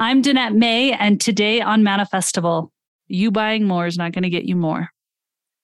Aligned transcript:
I'm 0.00 0.22
Danette 0.22 0.54
May, 0.54 0.92
and 0.92 1.20
today 1.20 1.60
on 1.60 1.82
Manifestival, 1.82 2.68
you 3.08 3.32
buying 3.32 3.66
more 3.66 3.84
is 3.84 3.98
not 3.98 4.12
going 4.12 4.22
to 4.22 4.30
get 4.30 4.44
you 4.44 4.54
more. 4.54 4.90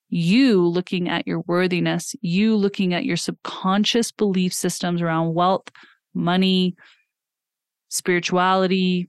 You 0.08 0.66
looking 0.66 1.08
at 1.08 1.24
your 1.24 1.44
worthiness, 1.46 2.16
you 2.20 2.56
looking 2.56 2.94
at 2.94 3.04
your 3.04 3.16
subconscious 3.16 4.10
belief 4.10 4.52
systems 4.52 5.00
around 5.00 5.34
wealth, 5.34 5.68
money, 6.14 6.74
spirituality, 7.90 9.08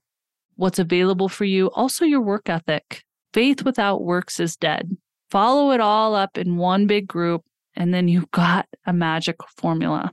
what's 0.58 0.78
available 0.78 1.28
for 1.28 1.46
you, 1.46 1.71
also 1.71 2.05
your 2.05 2.21
work 2.21 2.47
ethic. 2.47 3.03
Faith 3.33 3.65
without 3.65 4.03
works 4.03 4.39
is 4.39 4.55
dead. 4.55 4.96
Follow 5.31 5.71
it 5.71 5.81
all 5.81 6.13
up 6.13 6.37
in 6.37 6.57
one 6.57 6.85
big 6.85 7.07
group, 7.07 7.42
and 7.76 7.92
then 7.92 8.07
you've 8.07 8.29
got 8.29 8.67
a 8.85 8.94
magic 8.94 9.37
formula. 9.57 10.12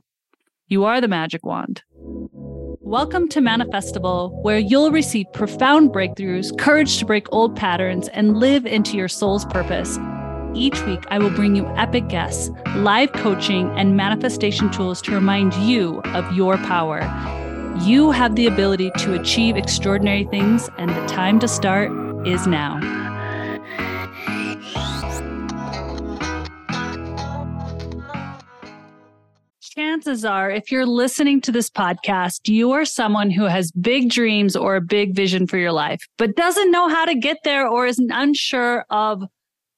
You 0.73 0.85
are 0.85 0.99
the 0.99 1.07
magic 1.07 1.45
wand. 1.45 1.83
Welcome 2.81 3.29
to 3.29 3.39
Manifestival, 3.39 4.31
where 4.41 4.57
you'll 4.57 4.89
receive 4.89 5.27
profound 5.31 5.91
breakthroughs, 5.91 6.57
courage 6.57 6.97
to 6.97 7.05
break 7.05 7.31
old 7.31 7.55
patterns, 7.55 8.07
and 8.07 8.37
live 8.39 8.65
into 8.65 8.97
your 8.97 9.07
soul's 9.07 9.45
purpose. 9.45 9.99
Each 10.55 10.81
week, 10.85 11.03
I 11.11 11.19
will 11.19 11.29
bring 11.29 11.55
you 11.55 11.67
epic 11.75 12.07
guests, 12.07 12.49
live 12.77 13.13
coaching, 13.13 13.69
and 13.77 13.95
manifestation 13.95 14.71
tools 14.71 14.99
to 15.03 15.11
remind 15.11 15.53
you 15.53 16.01
of 16.05 16.35
your 16.35 16.57
power. 16.57 17.01
You 17.83 18.09
have 18.09 18.35
the 18.35 18.47
ability 18.47 18.89
to 18.97 19.13
achieve 19.13 19.55
extraordinary 19.55 20.23
things, 20.23 20.71
and 20.79 20.89
the 20.89 21.05
time 21.05 21.37
to 21.41 21.47
start 21.47 21.91
is 22.25 22.47
now. 22.47 22.79
Chances 29.75 30.23
are, 30.23 30.51
if 30.51 30.71
you're 30.71 30.85
listening 30.85 31.41
to 31.41 31.51
this 31.51 31.69
podcast, 31.69 32.47
you 32.47 32.71
are 32.71 32.85
someone 32.85 33.31
who 33.31 33.45
has 33.45 33.71
big 33.71 34.09
dreams 34.09 34.55
or 34.55 34.75
a 34.75 34.81
big 34.81 35.15
vision 35.15 35.47
for 35.47 35.57
your 35.57 35.71
life, 35.71 36.07
but 36.17 36.35
doesn't 36.35 36.71
know 36.71 36.89
how 36.89 37.05
to 37.05 37.15
get 37.15 37.37
there 37.43 37.67
or 37.67 37.87
is 37.87 37.99
unsure 38.11 38.85
of 38.91 39.23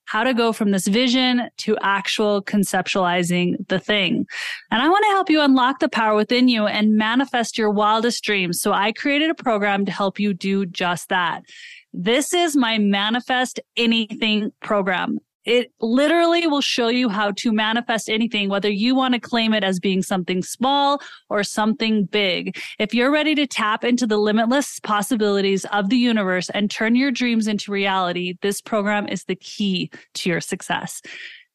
how 0.05 0.23
to 0.23 0.33
go 0.33 0.51
from 0.51 0.71
this 0.71 0.87
vision 0.87 1.49
to 1.57 1.77
actual 1.81 2.43
conceptualizing 2.43 3.55
the 3.69 3.79
thing. 3.79 4.25
And 4.69 4.81
I 4.81 4.89
want 4.89 5.03
to 5.05 5.11
help 5.11 5.29
you 5.29 5.41
unlock 5.41 5.79
the 5.79 5.89
power 5.89 6.15
within 6.15 6.47
you 6.47 6.67
and 6.67 6.95
manifest 6.95 7.57
your 7.57 7.71
wildest 7.71 8.23
dreams. 8.23 8.61
So 8.61 8.73
I 8.73 8.91
created 8.91 9.29
a 9.29 9.35
program 9.35 9.85
to 9.85 9.91
help 9.91 10.19
you 10.19 10.33
do 10.33 10.65
just 10.65 11.09
that. 11.09 11.43
This 11.93 12.33
is 12.33 12.57
my 12.57 12.77
manifest 12.77 13.59
anything 13.77 14.51
program. 14.61 15.19
It 15.45 15.71
literally 15.79 16.47
will 16.47 16.61
show 16.61 16.87
you 16.87 17.09
how 17.09 17.31
to 17.37 17.51
manifest 17.51 18.09
anything, 18.09 18.49
whether 18.49 18.69
you 18.69 18.95
want 18.95 19.13
to 19.13 19.19
claim 19.19 19.53
it 19.53 19.63
as 19.63 19.79
being 19.79 20.01
something 20.01 20.43
small 20.43 21.01
or 21.29 21.43
something 21.43 22.05
big. 22.05 22.57
If 22.79 22.93
you're 22.93 23.11
ready 23.11 23.35
to 23.35 23.47
tap 23.47 23.83
into 23.83 24.07
the 24.07 24.17
limitless 24.17 24.79
possibilities 24.79 25.65
of 25.65 25.89
the 25.89 25.97
universe 25.97 26.49
and 26.49 26.69
turn 26.69 26.95
your 26.95 27.11
dreams 27.11 27.47
into 27.47 27.71
reality, 27.71 28.35
this 28.41 28.61
program 28.61 29.07
is 29.07 29.25
the 29.25 29.35
key 29.35 29.91
to 30.15 30.29
your 30.29 30.41
success. 30.41 31.01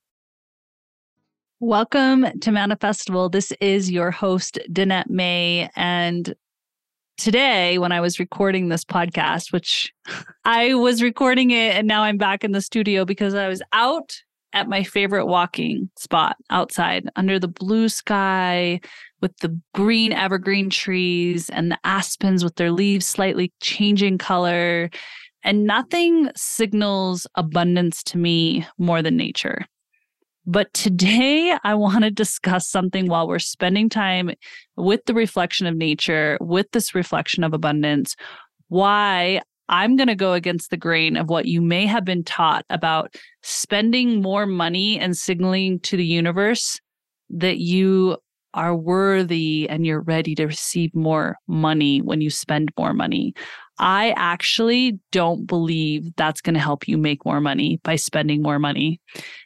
Welcome 1.59 2.28
to 2.41 2.51
Manifestival. 2.51 3.31
This 3.31 3.51
is 3.59 3.89
your 3.89 4.11
host, 4.11 4.59
Danette 4.72 5.09
May. 5.09 5.67
And 5.75 6.35
today, 7.17 7.79
when 7.79 7.91
I 7.91 8.01
was 8.01 8.19
recording 8.19 8.69
this 8.69 8.85
podcast, 8.85 9.51
which 9.51 9.91
I 10.45 10.75
was 10.75 11.01
recording 11.01 11.50
it 11.50 11.73
and 11.73 11.88
now 11.88 12.03
I'm 12.03 12.19
back 12.19 12.44
in 12.44 12.51
the 12.51 12.61
studio 12.61 13.03
because 13.03 13.34
I 13.34 13.47
was 13.47 13.63
out 13.73 14.16
at 14.55 14.69
my 14.69 14.83
favorite 14.83 15.27
walking 15.27 15.89
spot 15.97 16.38
outside 16.49 17.07
under 17.17 17.38
the 17.38 17.47
blue 17.47 17.89
sky 17.89 18.79
with 19.21 19.38
the 19.39 19.59
green 19.73 20.13
evergreen 20.13 20.69
trees 20.69 21.49
and 21.49 21.69
the 21.71 21.77
aspens 21.83 22.43
with 22.43 22.55
their 22.55 22.71
leaves 22.71 23.05
slightly 23.05 23.53
changing 23.61 24.17
color. 24.17 24.89
And 25.43 25.66
nothing 25.66 26.31
signals 26.35 27.27
abundance 27.35 28.01
to 28.03 28.17
me 28.17 28.66
more 28.79 29.03
than 29.03 29.17
nature. 29.17 29.66
But 30.47 30.73
today, 30.73 31.55
I 31.63 31.75
want 31.75 32.03
to 32.03 32.11
discuss 32.11 32.67
something 32.67 33.07
while 33.07 33.27
we're 33.27 33.39
spending 33.39 33.89
time 33.89 34.31
with 34.77 35.03
the 35.05 35.13
reflection 35.13 35.67
of 35.67 35.75
nature, 35.75 36.37
with 36.39 36.67
this 36.72 36.95
reflection 36.95 37.43
of 37.43 37.53
abundance, 37.53 38.16
why 38.69 39.41
I'm 39.69 39.95
going 39.95 40.07
to 40.07 40.15
go 40.15 40.33
against 40.33 40.69
the 40.69 40.77
grain 40.77 41.17
of 41.17 41.29
what 41.29 41.45
you 41.45 41.61
may 41.61 41.85
have 41.85 42.05
been 42.05 42.23
taught 42.23 42.65
about 42.69 43.15
spending 43.43 44.21
more 44.21 44.45
money 44.45 44.99
and 44.99 45.17
signaling 45.17 45.79
to 45.81 45.97
the 45.97 46.05
universe 46.05 46.79
that 47.29 47.57
you 47.57 48.17
are 48.53 48.75
worthy 48.75 49.67
and 49.69 49.85
you're 49.85 50.01
ready 50.01 50.33
to 50.33 50.45
receive 50.45 50.95
more 50.95 51.37
money 51.47 52.01
when 52.01 52.22
you 52.22 52.29
spend 52.29 52.72
more 52.78 52.93
money. 52.93 53.34
I 53.78 54.13
actually 54.16 54.97
don't 55.11 55.45
believe 55.45 56.16
that's 56.16 56.40
going 56.40 56.53
to 56.53 56.61
help 56.61 56.87
you 56.87 56.97
make 56.97 57.25
more 57.25 57.41
money 57.41 57.81
by 57.84 57.97
spending 57.97 58.41
more 58.41 58.57
money. 58.57 59.01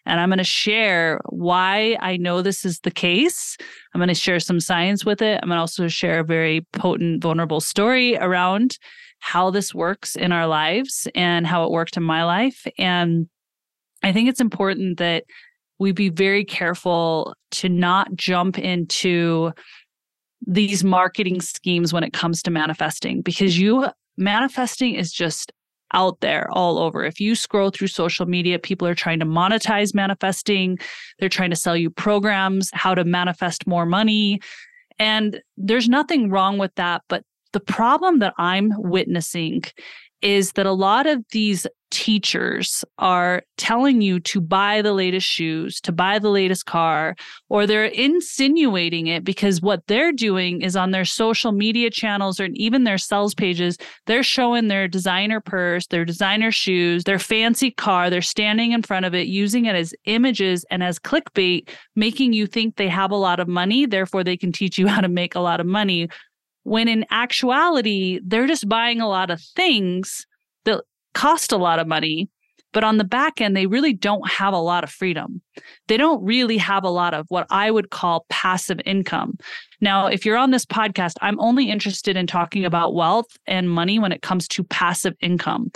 And 0.05 0.19
I'm 0.19 0.29
going 0.29 0.38
to 0.38 0.44
share 0.44 1.19
why 1.29 1.97
I 1.99 2.17
know 2.17 2.44
this 2.44 2.63
is 2.63 2.79
the 2.81 2.91
case. 2.91 3.57
I'm 3.94 3.99
going 3.99 4.09
to 4.09 4.13
share 4.13 4.39
some 4.39 4.59
science 4.59 5.03
with 5.03 5.23
it. 5.23 5.39
I'm 5.41 5.49
going 5.49 5.57
to 5.57 5.61
also 5.61 5.88
share 5.88 6.19
a 6.19 6.23
very 6.23 6.61
potent, 6.73 7.23
vulnerable 7.23 7.59
story 7.59 8.17
around 8.17 8.77
how 9.19 9.50
this 9.51 9.74
works 9.74 10.16
in 10.16 10.31
our 10.31 10.48
lives 10.48 11.07
and 11.13 11.45
how 11.45 11.66
it 11.66 11.71
worked 11.71 11.98
in 11.98 12.04
my 12.04 12.24
life. 12.24 12.66
And 12.77 13.27
I 14.01 14.12
think 14.12 14.30
it's 14.30 14.42
important 14.42 14.98
that 14.98 15.25
we 15.77 15.92
be 15.92 16.10
very 16.10 16.44
careful 16.44 17.36
to 17.51 17.69
not 17.69 18.13
jump 18.16 18.57
into 18.57 19.51
these 20.45 20.83
marketing 20.83 21.42
schemes 21.42 21.94
when 21.94 22.04
it 22.04 22.13
comes 22.13 22.42
to 22.44 22.51
manifesting 22.51 23.21
because 23.21 23.60
you 23.60 23.88
manifesting 24.18 24.95
is 24.95 25.12
just 25.12 25.51
out 25.94 26.19
there 26.21 26.48
all 26.51 26.77
over. 26.77 27.04
If 27.04 27.19
you 27.19 27.36
scroll 27.36 27.71
through 27.71 27.88
social 27.88 28.25
media, 28.25 28.60
people 28.60 28.88
are 28.88 28.95
trying 28.95 29.19
to 29.19 29.25
monetize 29.25 29.95
manifesting. 29.95 30.77
They're 31.18 31.30
trying 31.30 31.50
to 31.50 31.56
sell 31.56 31.75
you 31.75 31.89
programs, 31.89 32.69
how 32.74 32.94
to 32.94 33.04
manifest 33.04 33.66
more 33.66 33.86
money. 33.86 34.39
And 35.00 35.42
there's 35.57 35.89
nothing 35.89 36.30
wrong 36.30 36.57
with 36.57 36.75
that. 36.75 37.01
But 37.07 37.24
the 37.53 37.59
problem 37.59 38.19
that 38.19 38.33
I'm 38.37 38.71
witnessing 38.77 39.63
is 40.21 40.53
that 40.53 40.65
a 40.65 40.71
lot 40.71 41.07
of 41.07 41.23
these 41.31 41.65
teachers 41.91 42.83
are 42.99 43.41
telling 43.57 44.01
you 44.01 44.19
to 44.19 44.39
buy 44.39 44.81
the 44.81 44.93
latest 44.93 45.25
shoes, 45.25 45.81
to 45.81 45.91
buy 45.91 46.19
the 46.19 46.29
latest 46.29 46.65
car, 46.65 47.15
or 47.49 47.65
they're 47.65 47.85
insinuating 47.85 49.07
it 49.07 49.23
because 49.23 49.61
what 49.61 49.81
they're 49.87 50.11
doing 50.11 50.61
is 50.61 50.75
on 50.75 50.91
their 50.91 51.05
social 51.05 51.51
media 51.51 51.89
channels 51.89 52.39
or 52.39 52.45
even 52.53 52.83
their 52.83 52.97
sales 52.97 53.33
pages, 53.33 53.77
they're 54.05 54.23
showing 54.23 54.67
their 54.67 54.87
designer 54.87 55.39
purse, 55.39 55.87
their 55.87 56.05
designer 56.05 56.51
shoes, 56.51 57.05
their 57.05 57.19
fancy 57.19 57.71
car. 57.71 58.09
They're 58.09 58.21
standing 58.21 58.71
in 58.71 58.83
front 58.83 59.05
of 59.05 59.15
it, 59.15 59.27
using 59.27 59.65
it 59.65 59.75
as 59.75 59.93
images 60.05 60.65
and 60.69 60.83
as 60.83 60.99
clickbait, 60.99 61.69
making 61.95 62.33
you 62.33 62.45
think 62.45 62.75
they 62.75 62.89
have 62.89 63.11
a 63.11 63.15
lot 63.15 63.39
of 63.39 63.47
money. 63.47 63.85
Therefore, 63.85 64.23
they 64.23 64.37
can 64.37 64.51
teach 64.51 64.77
you 64.77 64.87
how 64.89 65.01
to 65.01 65.09
make 65.09 65.35
a 65.35 65.39
lot 65.39 65.59
of 65.59 65.65
money 65.65 66.09
when 66.63 66.88
in 66.88 67.06
actuality, 67.09 68.19
they're 68.23 68.47
just 68.47 68.69
buying 68.69 69.01
a 69.01 69.07
lot 69.07 69.29
of 69.29 69.41
things 69.56 70.25
that 70.65 70.83
cost 71.13 71.51
a 71.51 71.57
lot 71.57 71.79
of 71.79 71.88
money. 71.88 72.29
But 72.71 72.83
on 72.83 72.97
the 72.97 73.03
back 73.03 73.41
end, 73.41 73.57
they 73.57 73.65
really 73.65 73.94
don't 73.94 74.29
have 74.29 74.53
a 74.53 74.59
lot 74.59 74.83
of 74.83 74.91
freedom. 74.91 75.41
They 75.88 75.97
don't 75.97 76.23
really 76.23 76.57
have 76.57 76.83
a 76.83 76.89
lot 76.89 77.15
of 77.15 77.25
what 77.29 77.47
I 77.50 77.71
would 77.71 77.89
call 77.89 78.27
passive 78.29 78.79
income. 78.85 79.39
Now, 79.81 80.06
if 80.06 80.23
you're 80.23 80.38
on 80.38 80.51
this 80.51 80.67
podcast, 80.67 81.13
I'm 81.21 81.39
only 81.39 81.71
interested 81.71 82.15
in 82.15 82.27
talking 82.27 82.65
about 82.65 82.94
wealth 82.94 83.35
and 83.47 83.71
money 83.71 83.97
when 83.97 84.11
it 84.11 84.21
comes 84.21 84.47
to 84.50 84.63
passive 84.63 85.15
income 85.19 85.71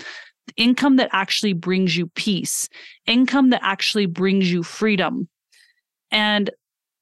income 0.57 0.97
that 0.97 1.09
actually 1.13 1.53
brings 1.53 1.95
you 1.95 2.07
peace, 2.15 2.67
income 3.05 3.49
that 3.49 3.61
actually 3.63 4.05
brings 4.05 4.51
you 4.51 4.63
freedom. 4.63 5.27
And 6.11 6.49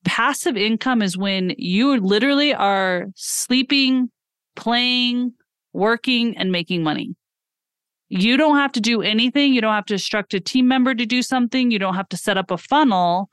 passive 0.05 0.57
income 0.57 1.01
is 1.01 1.17
when 1.17 1.53
you 1.57 1.99
literally 1.99 2.53
are 2.53 3.07
sleeping, 3.15 4.09
playing, 4.55 5.33
working, 5.73 6.37
and 6.37 6.51
making 6.51 6.83
money. 6.83 7.15
You 8.09 8.35
don't 8.35 8.57
have 8.57 8.73
to 8.73 8.81
do 8.81 9.01
anything. 9.01 9.53
You 9.53 9.61
don't 9.61 9.73
have 9.73 9.85
to 9.85 9.93
instruct 9.93 10.33
a 10.33 10.39
team 10.39 10.67
member 10.67 10.93
to 10.93 11.05
do 11.05 11.21
something. 11.21 11.71
You 11.71 11.79
don't 11.79 11.95
have 11.95 12.09
to 12.09 12.17
set 12.17 12.37
up 12.37 12.51
a 12.51 12.57
funnel 12.57 13.29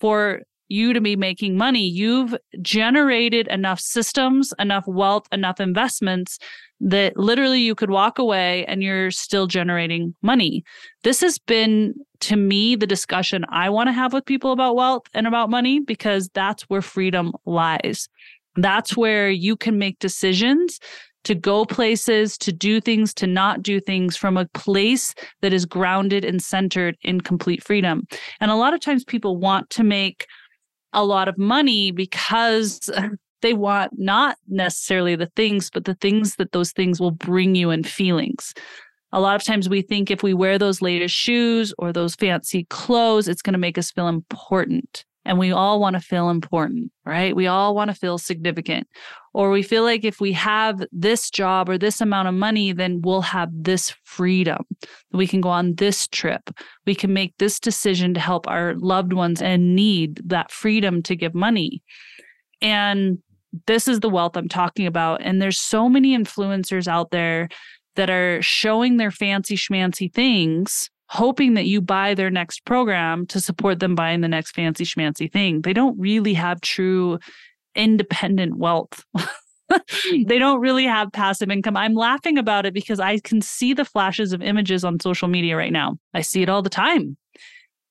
for 0.00 0.40
you 0.70 0.92
to 0.92 1.00
be 1.00 1.16
making 1.16 1.56
money. 1.56 1.86
You've 1.86 2.34
generated 2.62 3.48
enough 3.48 3.80
systems, 3.80 4.54
enough 4.58 4.84
wealth, 4.86 5.26
enough 5.32 5.60
investments 5.60 6.38
that 6.80 7.16
literally 7.16 7.60
you 7.60 7.74
could 7.74 7.90
walk 7.90 8.18
away 8.18 8.64
and 8.66 8.82
you're 8.82 9.10
still 9.10 9.46
generating 9.46 10.14
money. 10.22 10.64
This 11.02 11.20
has 11.20 11.38
been 11.38 11.94
to 12.20 12.36
me 12.36 12.76
the 12.76 12.86
discussion 12.86 13.44
I 13.50 13.68
want 13.68 13.88
to 13.88 13.92
have 13.92 14.12
with 14.12 14.24
people 14.24 14.52
about 14.52 14.76
wealth 14.76 15.02
and 15.12 15.26
about 15.26 15.50
money 15.50 15.80
because 15.80 16.28
that's 16.32 16.62
where 16.64 16.82
freedom 16.82 17.32
lies. 17.44 18.08
That's 18.56 18.96
where 18.96 19.30
you 19.30 19.56
can 19.56 19.78
make 19.78 19.98
decisions 19.98 20.80
to 21.24 21.34
go 21.34 21.64
places, 21.66 22.38
to 22.38 22.52
do 22.52 22.80
things, 22.80 23.12
to 23.14 23.26
not 23.26 23.62
do 23.62 23.80
things 23.80 24.16
from 24.16 24.36
a 24.36 24.46
place 24.46 25.14
that 25.42 25.52
is 25.52 25.66
grounded 25.66 26.24
and 26.24 26.42
centered 26.42 26.96
in 27.02 27.20
complete 27.20 27.62
freedom. 27.62 28.06
And 28.40 28.50
a 28.50 28.56
lot 28.56 28.72
of 28.72 28.80
times 28.80 29.04
people 29.04 29.36
want 29.36 29.68
to 29.70 29.84
make 29.84 30.26
a 30.92 31.04
lot 31.04 31.28
of 31.28 31.38
money 31.38 31.90
because 31.90 32.90
they 33.42 33.54
want 33.54 33.92
not 33.98 34.36
necessarily 34.48 35.16
the 35.16 35.30
things, 35.36 35.70
but 35.70 35.84
the 35.84 35.94
things 35.94 36.36
that 36.36 36.52
those 36.52 36.72
things 36.72 37.00
will 37.00 37.10
bring 37.10 37.54
you 37.54 37.70
in 37.70 37.82
feelings. 37.82 38.54
A 39.12 39.20
lot 39.20 39.34
of 39.34 39.42
times 39.42 39.68
we 39.68 39.82
think 39.82 40.10
if 40.10 40.22
we 40.22 40.34
wear 40.34 40.58
those 40.58 40.82
latest 40.82 41.14
shoes 41.14 41.74
or 41.78 41.92
those 41.92 42.14
fancy 42.14 42.64
clothes, 42.70 43.26
it's 43.26 43.42
going 43.42 43.54
to 43.54 43.58
make 43.58 43.76
us 43.76 43.90
feel 43.90 44.08
important. 44.08 45.04
And 45.24 45.38
we 45.38 45.52
all 45.52 45.80
want 45.80 45.94
to 45.94 46.00
feel 46.00 46.30
important, 46.30 46.90
right? 47.04 47.36
We 47.36 47.46
all 47.46 47.74
want 47.74 47.90
to 47.90 47.96
feel 47.96 48.16
significant. 48.16 48.88
Or 49.34 49.50
we 49.50 49.62
feel 49.62 49.84
like 49.84 50.04
if 50.04 50.20
we 50.20 50.32
have 50.32 50.82
this 50.90 51.30
job 51.30 51.68
or 51.68 51.78
this 51.78 52.00
amount 52.00 52.28
of 52.28 52.34
money, 52.34 52.72
then 52.72 53.00
we'll 53.02 53.20
have 53.20 53.50
this 53.52 53.94
freedom. 54.04 54.64
We 55.12 55.26
can 55.26 55.40
go 55.40 55.50
on 55.50 55.74
this 55.76 56.08
trip. 56.08 56.50
We 56.86 56.94
can 56.94 57.12
make 57.12 57.34
this 57.38 57.60
decision 57.60 58.14
to 58.14 58.20
help 58.20 58.48
our 58.48 58.74
loved 58.74 59.12
ones 59.12 59.40
and 59.42 59.76
need 59.76 60.20
that 60.24 60.50
freedom 60.50 61.02
to 61.02 61.14
give 61.14 61.34
money. 61.34 61.82
And 62.62 63.18
this 63.66 63.88
is 63.88 64.00
the 64.00 64.08
wealth 64.08 64.36
I'm 64.36 64.48
talking 64.48 64.86
about. 64.86 65.22
And 65.22 65.40
there's 65.40 65.60
so 65.60 65.88
many 65.88 66.16
influencers 66.16 66.88
out 66.88 67.10
there 67.10 67.48
that 67.96 68.10
are 68.10 68.40
showing 68.42 68.96
their 68.96 69.10
fancy 69.10 69.56
schmancy 69.56 70.12
things 70.12 70.90
hoping 71.10 71.54
that 71.54 71.66
you 71.66 71.80
buy 71.80 72.14
their 72.14 72.30
next 72.30 72.64
program 72.64 73.26
to 73.26 73.40
support 73.40 73.80
them 73.80 73.96
buying 73.96 74.20
the 74.20 74.28
next 74.28 74.52
fancy 74.52 74.84
schmancy 74.84 75.30
thing. 75.30 75.60
They 75.60 75.72
don't 75.72 75.98
really 75.98 76.34
have 76.34 76.60
true 76.60 77.18
independent 77.74 78.56
wealth. 78.58 79.04
they 80.12 80.38
don't 80.38 80.60
really 80.60 80.84
have 80.84 81.10
passive 81.10 81.50
income. 81.50 81.76
I'm 81.76 81.94
laughing 81.94 82.38
about 82.38 82.64
it 82.64 82.72
because 82.72 83.00
I 83.00 83.18
can 83.18 83.42
see 83.42 83.74
the 83.74 83.84
flashes 83.84 84.32
of 84.32 84.40
images 84.40 84.84
on 84.84 85.00
social 85.00 85.26
media 85.26 85.56
right 85.56 85.72
now. 85.72 85.98
I 86.14 86.20
see 86.20 86.42
it 86.42 86.48
all 86.48 86.62
the 86.62 86.70
time. 86.70 87.16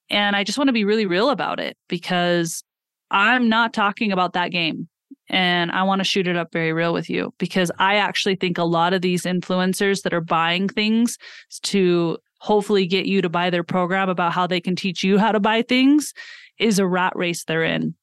And 0.10 0.38
I 0.38 0.46
just 0.46 0.58
want 0.58 0.70
to 0.70 0.74
be 0.74 0.86
really 0.86 1.06
real 1.06 1.30
about 1.30 1.60
it 1.60 1.76
because 1.90 2.64
I'm 3.12 3.50
not 3.50 3.74
talking 3.74 4.14
about 4.14 4.32
that 4.32 4.52
game. 4.52 4.88
And 5.28 5.72
I 5.72 5.84
want 5.84 6.00
to 6.00 6.06
shoot 6.06 6.26
it 6.26 6.38
up 6.38 6.54
very 6.54 6.72
real 6.72 6.94
with 6.94 7.10
you 7.10 7.34
because 7.38 7.70
I 7.80 7.96
actually 7.96 8.38
think 8.38 8.58
a 8.58 8.64
lot 8.64 8.94
of 8.94 9.02
these 9.02 9.24
influencers 9.24 10.04
that 10.04 10.14
are 10.14 10.22
buying 10.22 10.70
things 10.70 11.18
to 11.64 12.18
hopefully 12.40 12.86
get 12.86 13.06
you 13.06 13.22
to 13.22 13.30
buy 13.30 13.50
their 13.50 13.64
program 13.64 14.10
about 14.10 14.34
how 14.34 14.48
they 14.48 14.62
can 14.62 14.76
teach 14.76 15.04
you 15.04 15.18
how 15.18 15.32
to 15.32 15.40
buy 15.40 15.62
things 15.62 16.14
is 16.58 16.80
a 16.80 16.88
rat 16.88 17.14
race 17.16 17.44
they're 17.44 17.64
in. 17.64 17.94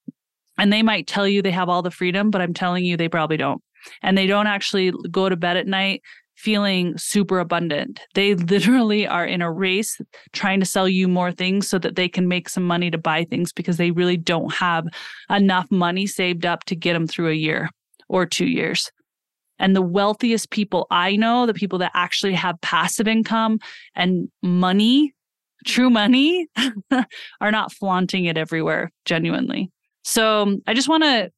And 0.58 0.72
they 0.72 0.82
might 0.82 1.06
tell 1.06 1.28
you 1.28 1.42
they 1.42 1.50
have 1.50 1.68
all 1.68 1.82
the 1.82 1.90
freedom, 1.90 2.30
but 2.30 2.40
I'm 2.40 2.54
telling 2.54 2.84
you 2.84 2.96
they 2.96 3.08
probably 3.08 3.36
don't. 3.36 3.62
And 4.02 4.16
they 4.16 4.26
don't 4.26 4.46
actually 4.46 4.92
go 5.10 5.28
to 5.28 5.36
bed 5.36 5.56
at 5.56 5.66
night 5.66 6.02
feeling 6.36 6.96
super 6.98 7.38
abundant. 7.40 8.00
They 8.14 8.34
literally 8.34 9.06
are 9.06 9.24
in 9.24 9.42
a 9.42 9.50
race 9.50 9.98
trying 10.32 10.60
to 10.60 10.66
sell 10.66 10.88
you 10.88 11.08
more 11.08 11.32
things 11.32 11.68
so 11.68 11.78
that 11.78 11.96
they 11.96 12.08
can 12.08 12.28
make 12.28 12.48
some 12.48 12.64
money 12.64 12.90
to 12.90 12.98
buy 12.98 13.24
things 13.24 13.52
because 13.52 13.78
they 13.78 13.90
really 13.90 14.18
don't 14.18 14.52
have 14.52 14.86
enough 15.30 15.70
money 15.70 16.06
saved 16.06 16.44
up 16.44 16.64
to 16.64 16.76
get 16.76 16.92
them 16.92 17.06
through 17.06 17.30
a 17.30 17.34
year 17.34 17.70
or 18.08 18.26
two 18.26 18.46
years. 18.46 18.90
And 19.58 19.74
the 19.74 19.82
wealthiest 19.82 20.50
people 20.50 20.86
I 20.90 21.16
know, 21.16 21.46
the 21.46 21.54
people 21.54 21.78
that 21.78 21.92
actually 21.94 22.34
have 22.34 22.60
passive 22.60 23.08
income 23.08 23.58
and 23.94 24.28
money, 24.42 25.14
true 25.64 25.90
money, 25.90 26.46
are 27.40 27.52
not 27.52 27.72
flaunting 27.72 28.26
it 28.26 28.36
everywhere, 28.36 28.92
genuinely. 29.04 29.70
So 30.02 30.42
um, 30.42 30.62
I 30.66 30.74
just 30.74 30.88
want 30.88 31.02
to 31.04 31.30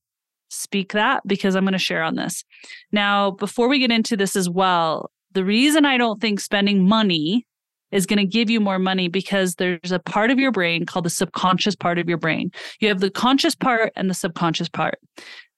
speak 0.50 0.92
that 0.92 1.22
because 1.26 1.54
I'm 1.54 1.64
going 1.64 1.72
to 1.72 1.78
share 1.78 2.02
on 2.02 2.16
this. 2.16 2.44
Now, 2.92 3.30
before 3.30 3.68
we 3.68 3.78
get 3.78 3.92
into 3.92 4.16
this 4.16 4.36
as 4.36 4.48
well, 4.48 5.10
the 5.32 5.44
reason 5.44 5.84
I 5.84 5.98
don't 5.98 6.20
think 6.20 6.40
spending 6.40 6.88
money 6.88 7.46
is 7.90 8.06
going 8.06 8.18
to 8.18 8.26
give 8.26 8.50
you 8.50 8.60
more 8.60 8.78
money 8.78 9.08
because 9.08 9.54
there's 9.54 9.92
a 9.92 9.98
part 9.98 10.30
of 10.30 10.38
your 10.38 10.52
brain 10.52 10.84
called 10.84 11.04
the 11.04 11.10
subconscious 11.10 11.74
part 11.74 11.98
of 11.98 12.08
your 12.08 12.18
brain. 12.18 12.50
You 12.80 12.88
have 12.88 13.00
the 13.00 13.10
conscious 13.10 13.54
part 13.54 13.92
and 13.96 14.10
the 14.10 14.14
subconscious 14.14 14.68
part. 14.68 14.98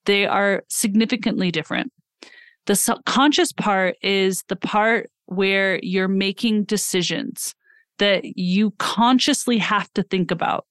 They 0.05 0.25
are 0.25 0.63
significantly 0.69 1.51
different. 1.51 1.91
The 2.71 2.75
subconscious 2.77 3.51
part 3.51 3.97
is 4.01 4.45
the 4.47 4.55
part 4.55 5.11
where 5.25 5.77
you're 5.83 6.07
making 6.07 6.63
decisions 6.63 7.53
that 7.99 8.37
you 8.37 8.71
consciously 8.79 9.57
have 9.57 9.91
to 9.95 10.03
think 10.03 10.31
about. 10.31 10.65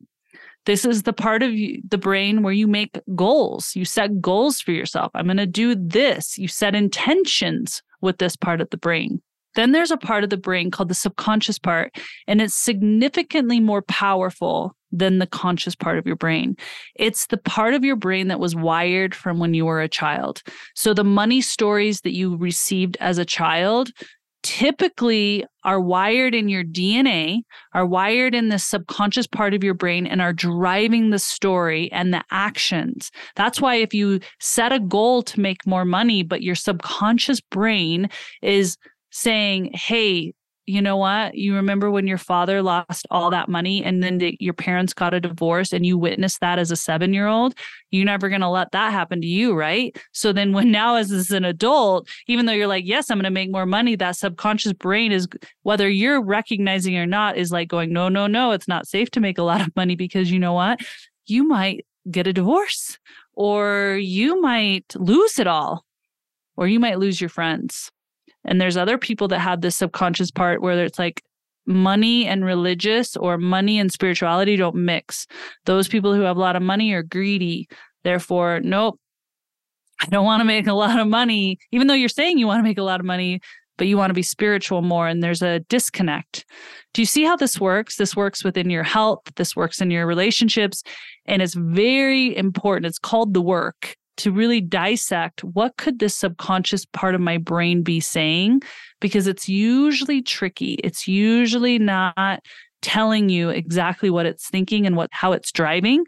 This 0.64 0.87
is 0.87 1.02
the 1.02 1.12
part 1.12 1.42
of 1.42 1.50
the 1.52 1.99
brain 1.99 2.42
where 2.42 2.54
you 2.54 2.66
make 2.66 2.99
goals. 3.14 3.76
You 3.76 3.85
set 3.85 4.19
goals 4.19 4.62
for 4.62 4.73
yourself. 4.73 5.11
I'm 5.14 5.26
going 5.26 5.37
to 5.37 5.47
do 5.47 5.75
this. 5.75 6.38
You 6.38 6.49
set 6.49 6.75
intentions 6.75 7.83
with 8.00 8.16
this 8.16 8.35
part 8.35 8.62
of 8.62 8.71
the 8.71 8.78
brain. 8.78 9.21
Then 9.61 9.73
there's 9.73 9.90
a 9.90 9.99
part 9.99 10.25
of 10.25 10.31
the 10.31 10.38
brain 10.38 10.71
called 10.71 10.88
the 10.88 10.95
subconscious 10.95 11.59
part, 11.59 11.95
and 12.26 12.40
it's 12.40 12.55
significantly 12.55 13.61
more 13.61 13.83
powerful 13.83 14.75
than 14.90 15.19
the 15.19 15.26
conscious 15.26 15.75
part 15.75 15.99
of 15.99 16.07
your 16.07 16.17
brain. 16.17 16.57
It's 16.95 17.26
the 17.26 17.37
part 17.37 17.75
of 17.75 17.85
your 17.85 17.97
brain 17.97 18.29
that 18.29 18.40
was 18.40 18.57
wired 18.57 19.14
from 19.14 19.38
when 19.38 19.52
you 19.52 19.67
were 19.67 19.83
a 19.83 19.87
child. 19.87 20.43
So 20.75 20.95
the 20.95 21.05
money 21.05 21.43
stories 21.43 22.00
that 22.00 22.14
you 22.14 22.38
received 22.38 22.97
as 23.00 23.19
a 23.19 23.26
child 23.26 23.90
typically 24.43 25.45
are 25.62 25.79
wired 25.79 26.35
in 26.35 26.49
your 26.49 26.64
DNA, 26.64 27.40
are 27.75 27.85
wired 27.85 28.35
in 28.35 28.49
the 28.49 28.59
subconscious 28.59 29.26
part 29.26 29.52
of 29.52 29.62
your 29.62 29.75
brain, 29.75 30.07
and 30.07 30.23
are 30.23 30.33
driving 30.33 31.11
the 31.11 31.19
story 31.19 31.93
and 31.93 32.14
the 32.14 32.25
actions. 32.31 33.11
That's 33.37 33.61
why 33.61 33.75
if 33.75 33.93
you 33.93 34.21
set 34.38 34.73
a 34.73 34.81
goal 34.81 35.21
to 35.25 35.38
make 35.38 35.67
more 35.67 35.85
money, 35.85 36.23
but 36.23 36.40
your 36.40 36.55
subconscious 36.55 37.43
brain 37.43 38.09
is 38.40 38.79
saying, 39.11 39.71
Hey, 39.75 40.35
you 40.71 40.81
know 40.81 40.97
what? 40.97 41.35
You 41.35 41.57
remember 41.57 41.90
when 41.90 42.07
your 42.07 42.19
father 42.19 42.62
lost 42.62 43.07
all 43.11 43.31
that 43.31 43.49
money 43.49 43.83
and 43.83 44.02
then 44.02 44.19
the, 44.19 44.37
your 44.38 44.55
parents 44.55 44.95
got 44.95 45.12
a 45.12 45.21
divorce 45.21 45.73
and 45.73 45.85
you 45.85 45.99
witnessed 45.99 46.40
that 46.40 46.61
as 46.61 46.71
a 46.71 46.76
seven 46.76 47.12
year 47.12 47.26
old? 47.26 47.55
You're 47.90 48.05
never 48.05 48.29
going 48.29 48.43
to 48.43 48.49
let 48.49 48.71
that 48.71 48.93
happen 48.93 49.21
to 49.21 49.26
you, 49.26 49.55
right? 49.55 49.97
So 50.12 50.33
then, 50.33 50.52
when 50.52 50.71
now, 50.81 50.95
as, 50.95 51.11
as 51.11 51.31
an 51.31 51.45
adult, 51.45 52.09
even 52.29 52.47
though 52.47 52.52
you're 52.52 52.69
like, 52.69 52.87
yes, 52.87 53.11
I'm 53.11 53.17
going 53.17 53.25
to 53.25 53.31
make 53.31 53.50
more 53.50 53.67
money, 53.67 53.97
that 53.97 54.17
subconscious 54.17 54.73
brain 54.73 55.11
is, 55.11 55.26
whether 55.62 55.88
you're 55.88 56.23
recognizing 56.23 56.97
or 56.97 57.07
not, 57.07 57.37
is 57.37 57.50
like 57.50 57.69
going, 57.69 57.93
no, 57.93 58.09
no, 58.09 58.26
no, 58.26 58.52
it's 58.52 58.69
not 58.69 58.87
safe 58.87 59.11
to 59.12 59.21
make 59.21 59.38
a 59.38 59.43
lot 59.50 59.61
of 59.61 59.75
money 59.75 59.97
because 59.97 60.31
you 60.31 60.38
know 60.38 60.52
what? 60.52 60.81
You 61.26 61.45
might 61.45 61.85
get 62.11 62.26
a 62.26 62.33
divorce 62.33 62.99
or 63.35 63.99
you 64.00 64.40
might 64.40 64.95
lose 64.95 65.38
it 65.38 65.47
all, 65.47 65.85
or 66.57 66.69
you 66.69 66.79
might 66.79 66.99
lose 66.99 67.21
your 67.21 67.31
friends. 67.31 67.90
And 68.44 68.61
there's 68.61 68.76
other 68.76 68.99
people 68.99 69.28
that 69.28 69.40
have 69.40 69.61
this 69.61 69.76
subconscious 69.76 70.30
part 70.30 70.62
where 70.62 70.85
it's 70.85 70.99
like 70.99 71.23
money 71.66 72.26
and 72.26 72.44
religious 72.44 73.16
or 73.16 73.38
money 73.38 73.78
and 73.78 73.92
spirituality 73.92 74.56
don't 74.56 74.76
mix. 74.76 75.26
Those 75.66 75.88
people 75.88 76.14
who 76.14 76.23
have 76.23 76.37
a 76.37 76.40
lot 76.40 76.56
of 76.56 76.62
money 76.62 76.92
are 76.92 77.02
greedy. 77.02 77.68
Therefore, 78.02 78.61
nope, 78.61 78.99
I 80.00 80.06
don't 80.06 80.25
want 80.25 80.40
to 80.40 80.47
make 80.47 80.66
a 80.66 80.73
lot 80.73 80.99
of 80.99 81.06
money, 81.06 81.59
even 81.73 81.87
though 81.87 81.94
you're 81.94 82.09
saying 82.09 82.38
you 82.38 82.47
want 82.47 82.61
to 82.61 82.68
make 82.68 82.78
a 82.78 82.82
lot 82.82 83.00
of 83.00 83.06
money, 83.06 83.40
but 83.76 83.87
you 83.87 83.97
want 83.97 84.11
to 84.11 84.14
be 84.14 84.23
spiritual 84.23 84.82
more. 84.82 85.06
And 85.06 85.23
there's 85.23 85.42
a 85.42 85.61
disconnect. 85.61 86.44
Do 86.94 87.02
you 87.02 87.06
see 87.06 87.25
how 87.25 87.37
this 87.37 87.61
works? 87.61 87.97
This 87.97 88.16
works 88.16 88.42
within 88.42 88.70
your 88.70 88.82
health, 88.82 89.20
this 89.37 89.54
works 89.54 89.80
in 89.80 89.90
your 89.90 90.06
relationships. 90.06 90.82
And 91.26 91.42
it's 91.42 91.54
very 91.54 92.37
important. 92.37 92.87
It's 92.87 92.99
called 92.99 93.35
the 93.35 93.42
work 93.42 93.97
to 94.21 94.33
really 94.33 94.61
dissect 94.61 95.43
what 95.43 95.77
could 95.77 95.99
this 95.99 96.15
subconscious 96.15 96.85
part 96.87 97.15
of 97.15 97.21
my 97.21 97.39
brain 97.39 97.83
be 97.83 98.00
saying 98.00 98.62
because 99.00 99.27
it's 99.27 99.49
usually 99.49 100.23
tricky. 100.23 100.75
It's 100.85 101.09
usually 101.09 101.79
not 101.79 102.41
telling 102.83 103.29
you 103.29 103.50
exactly 103.50 104.11
what 104.11 104.27
it's 104.27 104.49
thinking 104.49 104.87
and 104.87 104.97
what 104.97 105.11
how 105.12 105.33
it's 105.33 105.53
driving. 105.53 106.05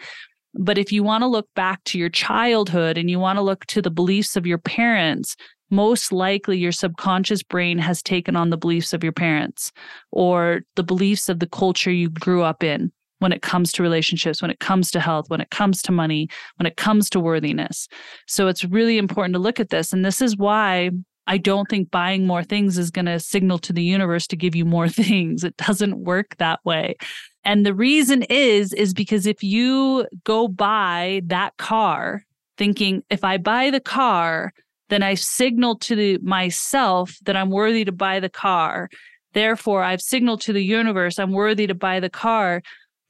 But 0.54 0.78
if 0.78 0.92
you 0.92 1.02
want 1.02 1.22
to 1.22 1.28
look 1.28 1.48
back 1.54 1.82
to 1.84 1.98
your 1.98 2.10
childhood 2.10 2.98
and 2.98 3.10
you 3.10 3.18
want 3.18 3.38
to 3.38 3.42
look 3.42 3.64
to 3.66 3.82
the 3.82 3.90
beliefs 3.90 4.36
of 4.36 4.46
your 4.46 4.58
parents 4.58 5.36
most 5.70 6.12
likely 6.12 6.58
your 6.58 6.70
subconscious 6.70 7.42
brain 7.42 7.78
has 7.78 8.02
taken 8.02 8.36
on 8.36 8.50
the 8.50 8.58
beliefs 8.58 8.92
of 8.92 9.02
your 9.02 9.12
parents 9.12 9.72
or 10.10 10.60
the 10.76 10.82
beliefs 10.82 11.30
of 11.30 11.40
the 11.40 11.46
culture 11.46 11.90
you 11.90 12.10
grew 12.10 12.42
up 12.42 12.62
in 12.62 12.92
when 13.22 13.32
it 13.32 13.40
comes 13.42 13.72
to 13.72 13.82
relationships, 13.82 14.42
when 14.42 14.50
it 14.50 14.60
comes 14.60 14.90
to 14.90 15.00
health, 15.00 15.30
when 15.30 15.40
it 15.40 15.50
comes 15.50 15.80
to 15.82 15.92
money, 15.92 16.28
when 16.56 16.66
it 16.66 16.76
comes 16.76 17.08
to 17.10 17.20
worthiness. 17.20 17.88
So 18.26 18.48
it's 18.48 18.64
really 18.64 18.98
important 18.98 19.34
to 19.34 19.38
look 19.38 19.60
at 19.60 19.70
this. 19.70 19.92
And 19.92 20.04
this 20.04 20.20
is 20.20 20.36
why 20.36 20.90
I 21.26 21.38
don't 21.38 21.68
think 21.68 21.90
buying 21.90 22.26
more 22.26 22.42
things 22.42 22.78
is 22.78 22.90
going 22.90 23.06
to 23.06 23.20
signal 23.20 23.58
to 23.60 23.72
the 23.72 23.82
universe 23.82 24.26
to 24.26 24.36
give 24.36 24.56
you 24.56 24.64
more 24.64 24.88
things. 25.02 25.44
It 25.44 25.56
doesn't 25.56 26.04
work 26.04 26.36
that 26.38 26.60
way. 26.64 26.96
And 27.44 27.64
the 27.64 27.74
reason 27.74 28.22
is 28.24 28.72
is 28.72 28.92
because 28.92 29.26
if 29.26 29.42
you 29.42 30.06
go 30.24 30.48
buy 30.48 31.22
that 31.26 31.56
car 31.56 32.24
thinking 32.58 33.02
if 33.10 33.24
I 33.24 33.38
buy 33.38 33.70
the 33.70 33.80
car, 33.80 34.52
then 34.88 35.02
I 35.02 35.14
signal 35.14 35.78
to 35.78 35.96
the, 35.96 36.18
myself 36.18 37.16
that 37.24 37.36
I'm 37.36 37.50
worthy 37.50 37.84
to 37.84 37.92
buy 37.92 38.20
the 38.20 38.28
car. 38.28 38.88
Therefore, 39.32 39.82
I've 39.82 40.02
signaled 40.02 40.42
to 40.42 40.52
the 40.52 40.62
universe 40.62 41.18
I'm 41.18 41.32
worthy 41.32 41.66
to 41.66 41.74
buy 41.74 42.00
the 42.00 42.10
car. 42.10 42.62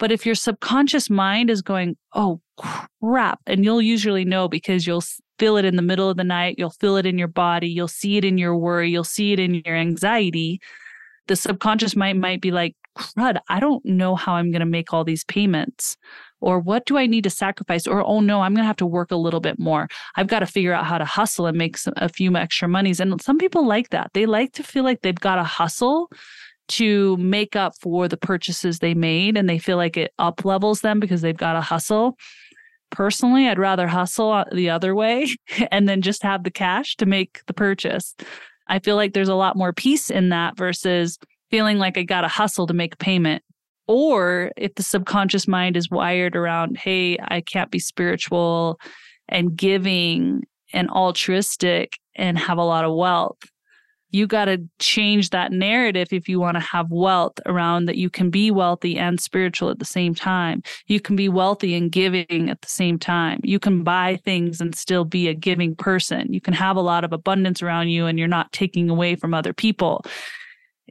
But 0.03 0.11
if 0.11 0.27
your 0.27 0.35
subconscious 0.35 1.09
mind 1.09 1.49
is 1.49 1.63
going, 1.63 1.97
oh 2.13 2.41
crap, 2.57 3.39
and 3.47 3.65
you'll 3.65 3.81
usually 3.81 4.25
know 4.25 4.49
because 4.49 4.85
you'll 4.85 5.05
feel 5.39 5.57
it 5.57 5.65
in 5.65 5.77
the 5.77 5.83
middle 5.83 6.11
of 6.11 6.17
the 6.17 6.25
night, 6.25 6.57
you'll 6.59 6.71
feel 6.71 6.97
it 6.97 7.07
in 7.07 7.19
your 7.19 7.29
body, 7.29 7.69
you'll 7.69 7.87
see 7.87 8.17
it 8.17 8.25
in 8.25 8.37
your 8.37 8.57
worry, 8.57 8.91
you'll 8.91 9.05
see 9.05 9.33
it 9.33 9.39
in 9.39 9.63
your 9.65 9.77
anxiety. 9.77 10.61
The 11.29 11.37
subconscious 11.37 11.95
mind 11.95 12.21
might 12.21 12.41
be 12.41 12.51
like, 12.51 12.75
crud, 12.99 13.39
I 13.49 13.61
don't 13.61 13.85
know 13.85 14.17
how 14.17 14.35
I'm 14.35 14.51
going 14.51 14.59
to 14.59 14.67
make 14.67 14.93
all 14.93 15.05
these 15.05 15.23
payments. 15.23 15.97
Or 16.41 16.59
what 16.59 16.85
do 16.85 16.99
I 16.99 17.07
need 17.07 17.23
to 17.23 17.31
sacrifice? 17.31 17.87
Or, 17.87 18.05
oh 18.05 18.19
no, 18.19 18.41
I'm 18.41 18.55
going 18.55 18.65
to 18.65 18.67
have 18.67 18.75
to 18.79 18.87
work 18.87 19.13
a 19.13 19.17
little 19.17 19.39
bit 19.39 19.61
more. 19.61 19.87
I've 20.17 20.27
got 20.27 20.41
to 20.41 20.47
figure 20.47 20.73
out 20.73 20.85
how 20.85 20.99
to 20.99 21.05
hustle 21.05 21.47
and 21.47 21.57
make 21.57 21.77
some, 21.77 21.95
a 21.99 22.09
few 22.09 22.35
extra 22.35 22.67
monies. 22.67 22.99
And 22.99 23.23
some 23.23 23.39
people 23.39 23.65
like 23.65 23.91
that. 23.91 24.11
They 24.15 24.27
like 24.27 24.53
to 24.55 24.65
feel 24.65 24.83
like 24.83 25.03
they've 25.03 25.15
got 25.15 25.37
to 25.37 25.45
hustle 25.45 26.11
to 26.73 27.19
make 27.19 27.55
up 27.55 27.75
for 27.79 28.09
the 28.09 28.17
purchases 28.17 28.79
they 28.79 28.95
made 28.95 29.37
and 29.37 29.49
they 29.49 29.59
feel 29.59 29.77
like 29.77 29.99
it 29.99 30.13
up 30.19 30.45
levels 30.45 30.81
them 30.81 31.01
because 31.01 31.21
they've 31.21 31.37
got 31.37 31.53
to 31.53 31.61
hustle. 31.61 32.17
Personally, 32.91 33.47
I'd 33.47 33.59
rather 33.59 33.87
hustle 33.87 34.33
uh, 34.33 34.45
the 34.53 34.71
other 34.71 34.95
way 34.95 35.35
and 35.71 35.87
then 35.87 36.01
just 36.01 36.23
have 36.23 36.45
the 36.45 36.51
cash 36.51 36.97
to 36.97 37.07
make 37.07 37.41
the 37.47 37.53
purchase. 37.53 38.15
I 38.69 38.79
feel 38.79 38.97
like 38.97 39.13
there's 39.13 39.29
a 39.29 39.35
lot 39.35 39.55
more 39.55 39.75
peace 39.75 40.09
in 40.09 40.31
that 40.31 40.57
versus 40.57 41.19
feeling 41.51 41.79
like 41.79 41.99
I 41.99 42.05
got 42.05 42.23
to 42.23 42.29
hustle 42.29 42.67
to 42.67 42.75
make 42.75 42.97
payment. 42.99 43.43
Or 43.87 44.51
if 44.57 44.75
the 44.77 44.83
subconscious 44.83 45.47
mind 45.47 45.77
is 45.77 45.91
wired 45.91 46.37
around, 46.37 46.79
hey, 46.79 47.19
I 47.21 47.43
can't 47.43 47.71
be 47.71 47.81
spiritual 47.81 48.81
and 49.29 49.55
giving 49.55 50.45
and 50.73 50.89
altruistic 50.89 51.99
and 52.15 52.39
have 52.39 52.57
a 52.57 52.65
lot 52.65 52.87
of 52.87 52.95
wealth, 52.95 53.37
you 54.13 54.27
got 54.27 54.45
to 54.45 54.59
change 54.79 55.31
that 55.31 55.53
narrative 55.53 56.09
if 56.13 56.29
you 56.29 56.39
want 56.39 56.57
to 56.57 56.61
have 56.61 56.91
wealth 56.91 57.41
around 57.47 57.87
that 57.87 57.97
you 57.97 58.11
can 58.11 58.31
be 58.31 58.51
wealthy 58.51 58.99
and 58.99 59.19
spiritual 59.19 59.71
at 59.71 59.79
the 59.79 59.85
same 59.85 60.15
time. 60.15 60.63
You 60.87 61.01
can 61.01 61.17
be 61.17 61.31
wealthy 61.31 61.75
and 61.75 61.91
giving 61.91 62.51
at 62.51 62.61
the 62.61 62.69
same 62.69 62.99
time. 62.99 63.41
You 63.43 63.59
can 63.59 63.83
buy 63.83 64.21
things 64.25 64.61
and 64.61 64.75
still 64.75 65.05
be 65.05 65.29
a 65.29 65.35
giving 65.35 65.75
person. 65.75 66.33
You 66.33 66.43
can 66.43 66.55
have 66.55 66.77
a 66.77 66.83
lot 66.83 67.05
of 67.05 67.13
abundance 67.13 67.63
around 67.63 67.89
you 67.89 68.07
and 68.07 68.19
you're 68.19 68.29
not 68.29 68.53
taking 68.53 68.91
away 68.91 69.17
from 69.17 69.33
other 69.33 69.55
people. 69.55 70.05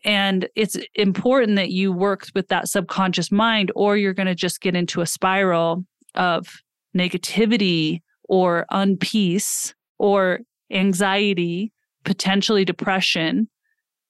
And 0.04 0.50
it's 0.56 0.78
important 0.96 1.58
that 1.58 1.70
you 1.70 1.92
work 1.92 2.28
with 2.34 2.48
that 2.48 2.68
subconscious 2.70 3.32
mind, 3.32 3.72
or 3.76 3.98
you're 3.98 4.16
going 4.16 4.28
to 4.28 4.34
just 4.34 4.62
get 4.62 4.76
into 4.76 5.02
a 5.02 5.06
spiral 5.06 5.86
of 6.16 6.48
negativity 6.98 8.02
or 8.24 8.66
unpeace 8.72 9.76
or 10.00 10.40
anxiety 10.72 11.72
potentially 12.04 12.66
depression, 12.66 13.48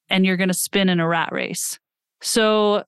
and 0.10 0.26
you're 0.26 0.38
going 0.38 0.48
to 0.48 0.54
spin 0.54 0.90
in 0.90 1.00
a 1.00 1.08
rat 1.08 1.32
race. 1.32 1.80
So 2.22 2.84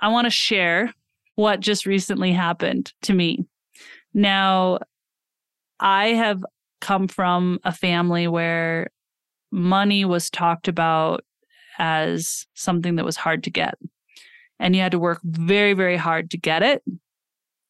I 0.00 0.08
want 0.08 0.26
to 0.26 0.30
share 0.30 0.92
what 1.34 1.60
just 1.60 1.86
recently 1.86 2.32
happened 2.32 2.92
to 3.02 3.12
me. 3.12 3.46
Now, 4.14 4.78
I 5.80 6.08
have 6.08 6.44
come 6.80 7.08
from 7.08 7.58
a 7.64 7.72
family 7.72 8.28
where 8.28 8.90
money 9.50 10.04
was 10.04 10.30
talked 10.30 10.68
about 10.68 11.24
as 11.78 12.46
something 12.54 12.96
that 12.96 13.04
was 13.04 13.16
hard 13.16 13.44
to 13.44 13.50
get. 13.50 13.74
And 14.58 14.74
you 14.74 14.82
had 14.82 14.92
to 14.92 14.98
work 14.98 15.20
very, 15.22 15.74
very 15.74 15.96
hard 15.96 16.30
to 16.30 16.38
get 16.38 16.62
it. 16.62 16.82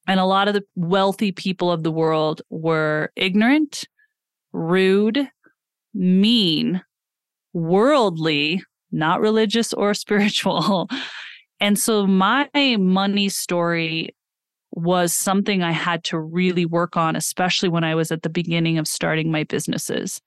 And 0.06 0.20
a 0.20 0.24
lot 0.24 0.46
of 0.46 0.54
the 0.54 0.64
wealthy 0.76 1.32
people 1.32 1.72
of 1.72 1.82
the 1.82 1.90
world 1.90 2.42
were 2.48 3.10
ignorant, 3.16 3.84
rude, 4.52 5.28
mean, 5.96 6.82
worldly, 7.52 8.62
not 8.92 9.20
religious 9.20 9.72
or 9.72 9.94
spiritual. 10.04 10.88
And 11.60 11.78
so 11.78 12.06
my 12.06 12.48
money 12.78 13.28
story 13.28 14.14
was 14.72 15.14
something 15.14 15.62
I 15.62 15.72
had 15.72 16.04
to 16.04 16.18
really 16.18 16.66
work 16.66 16.96
on, 16.96 17.16
especially 17.16 17.70
when 17.70 17.82
I 17.82 17.94
was 17.94 18.12
at 18.12 18.22
the 18.22 18.28
beginning 18.28 18.76
of 18.78 18.86
starting 18.86 19.32
my 19.32 19.44
businesses. 19.44 20.20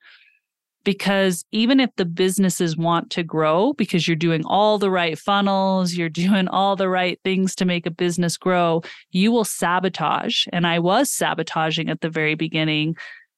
Because 0.83 1.45
even 1.51 1.79
if 1.79 1.91
the 1.97 2.05
businesses 2.05 2.75
want 2.75 3.11
to 3.11 3.21
grow, 3.21 3.73
because 3.73 4.07
you're 4.07 4.15
doing 4.15 4.43
all 4.45 4.79
the 4.79 4.89
right 4.89 5.19
funnels, 5.19 5.93
you're 5.93 6.09
doing 6.25 6.47
all 6.47 6.75
the 6.75 6.89
right 6.89 7.19
things 7.23 7.53
to 7.55 7.65
make 7.65 7.85
a 7.85 7.91
business 7.91 8.37
grow, 8.37 8.81
you 9.11 9.31
will 9.31 9.45
sabotage. 9.45 10.47
And 10.51 10.65
I 10.65 10.79
was 10.79 11.11
sabotaging 11.11 11.89
at 11.89 12.01
the 12.01 12.09
very 12.09 12.35
beginning 12.35 12.95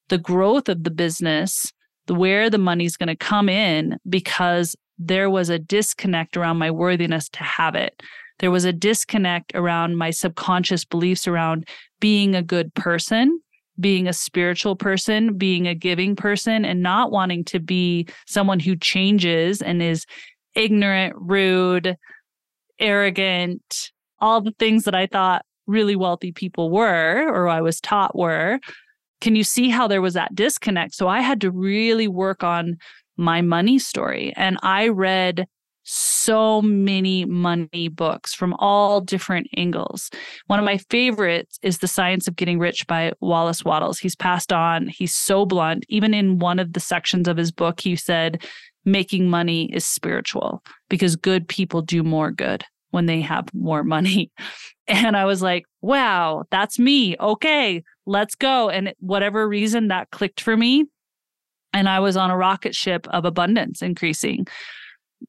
the 0.07 0.17
growth 0.17 0.67
of 0.69 0.83
the 0.83 0.91
business 0.91 1.71
where 2.11 2.49
the 2.49 2.57
money's 2.57 2.97
going 2.97 3.07
to 3.07 3.15
come 3.15 3.49
in 3.49 3.97
because 4.07 4.75
there 4.97 5.29
was 5.29 5.49
a 5.49 5.59
disconnect 5.59 6.37
around 6.37 6.57
my 6.57 6.69
worthiness 6.69 7.29
to 7.29 7.43
have 7.43 7.75
it. 7.75 8.01
There 8.39 8.51
was 8.51 8.65
a 8.65 8.73
disconnect 8.73 9.51
around 9.55 9.97
my 9.97 10.11
subconscious 10.11 10.85
beliefs 10.85 11.27
around 11.27 11.67
being 11.99 12.35
a 12.35 12.41
good 12.41 12.73
person, 12.73 13.39
being 13.79 14.07
a 14.07 14.13
spiritual 14.13 14.75
person, 14.75 15.37
being 15.37 15.67
a 15.67 15.75
giving 15.75 16.15
person, 16.15 16.65
and 16.65 16.81
not 16.81 17.11
wanting 17.11 17.43
to 17.45 17.59
be 17.59 18.07
someone 18.27 18.59
who 18.59 18.75
changes 18.75 19.61
and 19.61 19.81
is 19.81 20.05
ignorant, 20.55 21.15
rude, 21.17 21.95
arrogant, 22.79 23.91
all 24.19 24.41
the 24.41 24.53
things 24.59 24.83
that 24.83 24.95
I 24.95 25.07
thought 25.07 25.45
really 25.67 25.95
wealthy 25.95 26.31
people 26.31 26.69
were, 26.69 27.27
or 27.29 27.47
I 27.47 27.61
was 27.61 27.79
taught 27.79 28.15
were 28.15 28.59
can 29.21 29.35
you 29.35 29.43
see 29.43 29.69
how 29.69 29.87
there 29.87 30.01
was 30.01 30.15
that 30.15 30.35
disconnect? 30.35 30.95
So 30.95 31.07
I 31.07 31.21
had 31.21 31.39
to 31.41 31.51
really 31.51 32.07
work 32.07 32.43
on 32.43 32.77
my 33.17 33.41
money 33.41 33.79
story. 33.79 34.33
And 34.35 34.57
I 34.63 34.89
read 34.89 35.47
so 35.83 36.61
many 36.61 37.25
money 37.25 37.87
books 37.87 38.33
from 38.33 38.53
all 38.59 39.01
different 39.01 39.47
angles. 39.57 40.09
One 40.47 40.59
of 40.59 40.65
my 40.65 40.77
favorites 40.77 41.57
is 41.61 41.79
The 41.79 41.87
Science 41.87 42.27
of 42.27 42.35
Getting 42.35 42.59
Rich 42.59 42.85
by 42.87 43.13
Wallace 43.19 43.65
Wattles. 43.65 43.99
He's 43.99 44.15
passed 44.15 44.53
on. 44.53 44.87
He's 44.87 45.13
so 45.13 45.45
blunt. 45.45 45.85
Even 45.89 46.13
in 46.13 46.39
one 46.39 46.59
of 46.59 46.73
the 46.73 46.79
sections 46.79 47.27
of 47.27 47.37
his 47.37 47.51
book, 47.51 47.79
he 47.79 47.95
said, 47.95 48.43
making 48.85 49.29
money 49.29 49.71
is 49.73 49.85
spiritual 49.85 50.63
because 50.89 51.15
good 51.15 51.47
people 51.47 51.81
do 51.81 52.03
more 52.03 52.31
good 52.31 52.63
when 52.91 53.05
they 53.07 53.21
have 53.21 53.53
more 53.53 53.83
money. 53.83 54.31
And 54.87 55.15
I 55.15 55.23
was 55.23 55.41
like, 55.41 55.63
wow, 55.81 56.43
that's 56.51 56.77
me. 56.77 57.15
Okay, 57.17 57.81
let's 58.05 58.35
go. 58.35 58.69
And 58.69 58.93
whatever 58.99 59.47
reason 59.47 59.87
that 59.87 60.11
clicked 60.11 60.41
for 60.41 60.57
me. 60.57 60.85
And 61.71 61.87
I 61.87 62.01
was 62.01 62.17
on 62.17 62.29
a 62.29 62.35
rocket 62.35 62.75
ship 62.75 63.07
of 63.09 63.23
abundance 63.23 63.81
increasing. 63.81 64.47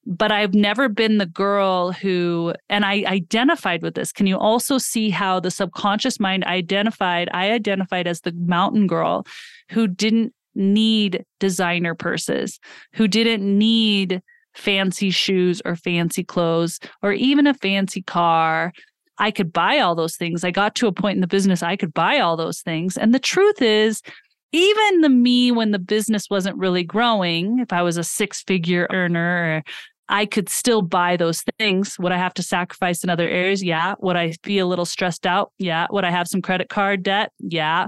but 0.07 0.33
I've 0.33 0.54
never 0.54 0.88
been 0.88 1.19
the 1.19 1.26
girl 1.26 1.92
who, 1.92 2.54
and 2.69 2.85
I 2.85 3.04
identified 3.07 3.83
with 3.83 3.95
this. 3.95 4.12
Can 4.12 4.26
you 4.26 4.38
also 4.38 4.78
see 4.78 5.11
how 5.11 5.40
the 5.40 5.50
subconscious 5.50 6.19
mind 6.19 6.45
identified? 6.45 7.28
I 7.33 7.52
identified 7.52 8.07
as 8.07 8.21
the 8.21 8.33
mountain 8.33 8.87
girl 8.87 9.26
who 9.71 9.87
didn't 9.87 10.35
need 10.54 11.25
designer 11.40 11.95
purses, 11.95 12.59
who 12.95 13.09
didn't 13.09 13.42
need 13.42 14.23
fancy 14.54 15.11
shoes 15.11 15.62
or 15.64 15.76
fancy 15.76 16.25
clothes 16.25 16.78
or 17.02 17.12
even 17.12 17.47
a 17.47 17.54
fancy 17.54 18.02
car. 18.02 18.73
I 19.18 19.30
could 19.30 19.52
buy 19.52 19.78
all 19.78 19.94
those 19.94 20.16
things. 20.16 20.44
I 20.44 20.50
got 20.50 20.75
to 20.76 20.87
a 20.87 20.92
point 20.92 21.16
in 21.16 21.21
the 21.21 21.26
business 21.26 21.62
I 21.62 21.76
could 21.76 21.94
buy 21.94 22.18
all 22.18 22.37
those 22.37 22.61
things. 22.61 22.97
And 22.97 23.14
the 23.14 23.18
truth 23.18 23.62
is, 23.62 24.02
even 24.52 25.00
the 25.00 25.09
me 25.09 25.50
when 25.50 25.71
the 25.71 25.78
business 25.78 26.28
wasn't 26.28 26.59
really 26.59 26.85
growing, 26.85 27.59
if 27.59 27.73
I 27.73 27.82
was 27.82 27.97
a 27.97 28.04
six 28.04 28.42
figure 28.42 28.87
earner, 28.90 29.62
I 30.09 30.26
could 30.26 30.49
still 30.49 30.82
buy 30.82 31.16
those 31.16 31.42
things. 31.59 31.99
Would 31.99 32.12
I 32.12 32.18
have 32.18 32.35
to 32.35 32.42
sacrifice 32.42 33.02
in 33.02 33.09
other 33.09 33.28
areas? 33.28 33.62
Yeah. 33.62 33.94
Would 34.00 34.16
I 34.16 34.35
be 34.42 34.59
a 34.59 34.66
little 34.66 34.85
stressed 34.85 35.26
out? 35.26 35.52
Yeah. 35.59 35.87
Would 35.90 36.04
I 36.04 36.11
have 36.11 36.28
some 36.28 36.42
credit 36.42 36.68
card 36.68 37.02
debt? 37.02 37.32
Yeah. 37.38 37.87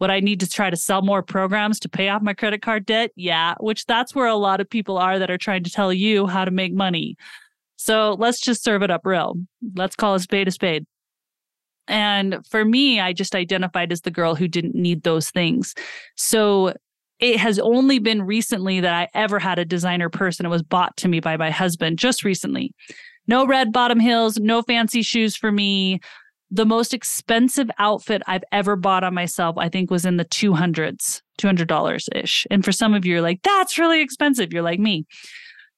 Would 0.00 0.10
I 0.10 0.20
need 0.20 0.40
to 0.40 0.48
try 0.48 0.70
to 0.70 0.76
sell 0.76 1.02
more 1.02 1.22
programs 1.22 1.80
to 1.80 1.88
pay 1.88 2.08
off 2.08 2.22
my 2.22 2.34
credit 2.34 2.62
card 2.62 2.84
debt? 2.86 3.12
Yeah. 3.16 3.54
Which 3.60 3.86
that's 3.86 4.14
where 4.14 4.26
a 4.26 4.34
lot 4.34 4.60
of 4.60 4.68
people 4.68 4.98
are 4.98 5.18
that 5.18 5.30
are 5.30 5.38
trying 5.38 5.64
to 5.64 5.70
tell 5.70 5.92
you 5.92 6.26
how 6.26 6.44
to 6.44 6.50
make 6.50 6.74
money. 6.74 7.16
So 7.76 8.16
let's 8.18 8.40
just 8.40 8.62
serve 8.62 8.82
it 8.82 8.90
up 8.90 9.02
real. 9.04 9.36
Let's 9.74 9.96
call 9.96 10.14
a 10.14 10.20
spade 10.20 10.48
a 10.48 10.50
spade. 10.50 10.86
And 11.88 12.44
for 12.46 12.64
me, 12.64 13.00
I 13.00 13.12
just 13.12 13.34
identified 13.34 13.92
as 13.92 14.00
the 14.00 14.10
girl 14.10 14.34
who 14.34 14.48
didn't 14.48 14.74
need 14.74 15.02
those 15.02 15.30
things. 15.30 15.74
So 16.16 16.74
it 17.18 17.38
has 17.38 17.58
only 17.58 17.98
been 17.98 18.22
recently 18.22 18.80
that 18.80 18.92
I 18.92 19.08
ever 19.14 19.38
had 19.38 19.58
a 19.58 19.64
designer 19.64 20.10
purse 20.10 20.38
and 20.38 20.46
it 20.46 20.50
was 20.50 20.62
bought 20.62 20.96
to 20.98 21.08
me 21.08 21.20
by 21.20 21.36
my 21.36 21.50
husband 21.50 21.98
just 21.98 22.24
recently. 22.24 22.74
No 23.28 23.46
red 23.46 23.72
bottom 23.72 23.98
heels, 23.98 24.38
no 24.38 24.62
fancy 24.62 25.02
shoes 25.02 25.36
for 25.36 25.50
me. 25.50 26.00
The 26.50 26.64
most 26.64 26.94
expensive 26.94 27.68
outfit 27.78 28.22
I've 28.26 28.44
ever 28.52 28.76
bought 28.76 29.04
on 29.04 29.14
myself, 29.14 29.56
I 29.58 29.68
think, 29.68 29.90
was 29.90 30.04
in 30.06 30.16
the 30.16 30.24
200s, 30.24 31.20
$200 31.38 32.08
ish. 32.14 32.46
And 32.50 32.64
for 32.64 32.72
some 32.72 32.94
of 32.94 33.04
you, 33.04 33.14
you're 33.14 33.22
like, 33.22 33.42
that's 33.42 33.78
really 33.78 34.00
expensive. 34.00 34.52
You're 34.52 34.62
like 34.62 34.78
me. 34.78 35.06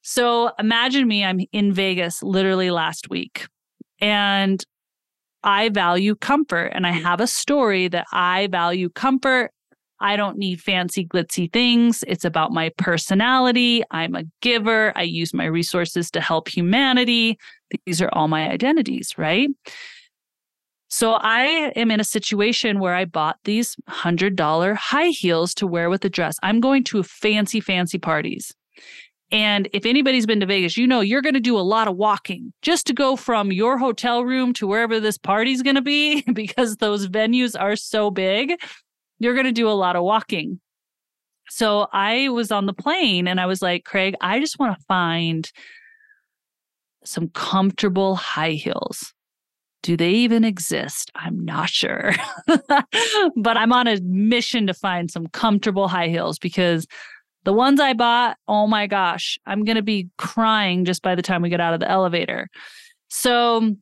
So 0.02 0.50
imagine 0.58 1.08
me, 1.08 1.24
I'm 1.24 1.40
in 1.52 1.72
Vegas 1.72 2.22
literally 2.22 2.70
last 2.70 3.08
week. 3.08 3.46
And 4.00 4.62
I 5.42 5.68
value 5.70 6.14
comfort 6.14 6.72
and 6.74 6.86
I 6.86 6.92
have 6.92 7.20
a 7.20 7.26
story 7.26 7.88
that 7.88 8.06
I 8.12 8.48
value 8.48 8.90
comfort. 8.90 9.50
I 10.00 10.16
don't 10.16 10.38
need 10.38 10.60
fancy, 10.60 11.04
glitzy 11.04 11.52
things. 11.52 12.04
It's 12.06 12.24
about 12.24 12.52
my 12.52 12.70
personality. 12.76 13.82
I'm 13.90 14.14
a 14.14 14.24
giver. 14.42 14.92
I 14.96 15.02
use 15.02 15.34
my 15.34 15.46
resources 15.46 16.10
to 16.12 16.20
help 16.20 16.48
humanity. 16.48 17.38
These 17.84 18.00
are 18.00 18.10
all 18.12 18.28
my 18.28 18.48
identities, 18.48 19.14
right? 19.18 19.48
So 20.88 21.12
I 21.14 21.72
am 21.76 21.90
in 21.90 22.00
a 22.00 22.04
situation 22.04 22.80
where 22.80 22.94
I 22.94 23.04
bought 23.04 23.38
these 23.44 23.76
$100 23.90 24.76
high 24.76 25.08
heels 25.08 25.54
to 25.54 25.66
wear 25.66 25.90
with 25.90 26.04
a 26.04 26.08
dress. 26.08 26.36
I'm 26.42 26.60
going 26.60 26.82
to 26.84 27.02
fancy, 27.02 27.60
fancy 27.60 27.98
parties. 27.98 28.54
And 29.30 29.68
if 29.74 29.84
anybody's 29.84 30.24
been 30.24 30.40
to 30.40 30.46
Vegas, 30.46 30.78
you 30.78 30.86
know 30.86 31.00
you're 31.00 31.20
going 31.20 31.34
to 31.34 31.40
do 31.40 31.58
a 31.58 31.60
lot 31.60 31.88
of 31.88 31.96
walking 31.96 32.54
just 32.62 32.86
to 32.86 32.94
go 32.94 33.16
from 33.16 33.52
your 33.52 33.76
hotel 33.76 34.24
room 34.24 34.54
to 34.54 34.66
wherever 34.66 34.98
this 34.98 35.18
party's 35.18 35.62
going 35.62 35.76
to 35.76 35.82
be 35.82 36.22
because 36.32 36.76
those 36.76 37.06
venues 37.08 37.54
are 37.58 37.76
so 37.76 38.10
big. 38.10 38.58
You're 39.18 39.34
going 39.34 39.46
to 39.46 39.52
do 39.52 39.68
a 39.68 39.72
lot 39.72 39.96
of 39.96 40.04
walking. 40.04 40.60
So 41.50 41.88
I 41.92 42.28
was 42.30 42.50
on 42.50 42.66
the 42.66 42.72
plane 42.72 43.28
and 43.28 43.40
I 43.40 43.46
was 43.46 43.60
like, 43.60 43.84
Craig, 43.84 44.14
I 44.20 44.40
just 44.40 44.58
want 44.58 44.78
to 44.78 44.84
find 44.86 45.50
some 47.04 47.28
comfortable 47.28 48.16
high 48.16 48.52
heels. 48.52 49.12
Do 49.82 49.96
they 49.96 50.10
even 50.10 50.44
exist? 50.44 51.10
I'm 51.14 51.44
not 51.44 51.70
sure. 51.70 52.12
but 52.46 53.56
I'm 53.56 53.72
on 53.72 53.86
a 53.86 54.00
mission 54.02 54.66
to 54.66 54.74
find 54.74 55.10
some 55.10 55.28
comfortable 55.28 55.88
high 55.88 56.08
heels 56.08 56.38
because 56.38 56.86
the 57.44 57.52
ones 57.52 57.80
I 57.80 57.92
bought, 57.94 58.36
oh 58.48 58.66
my 58.66 58.86
gosh, 58.86 59.38
I'm 59.46 59.64
going 59.64 59.76
to 59.76 59.82
be 59.82 60.08
crying 60.18 60.84
just 60.84 61.02
by 61.02 61.14
the 61.14 61.22
time 61.22 61.42
we 61.42 61.48
get 61.48 61.60
out 61.60 61.74
of 61.74 61.80
the 61.80 61.90
elevator. 61.90 62.48
So 63.08 63.76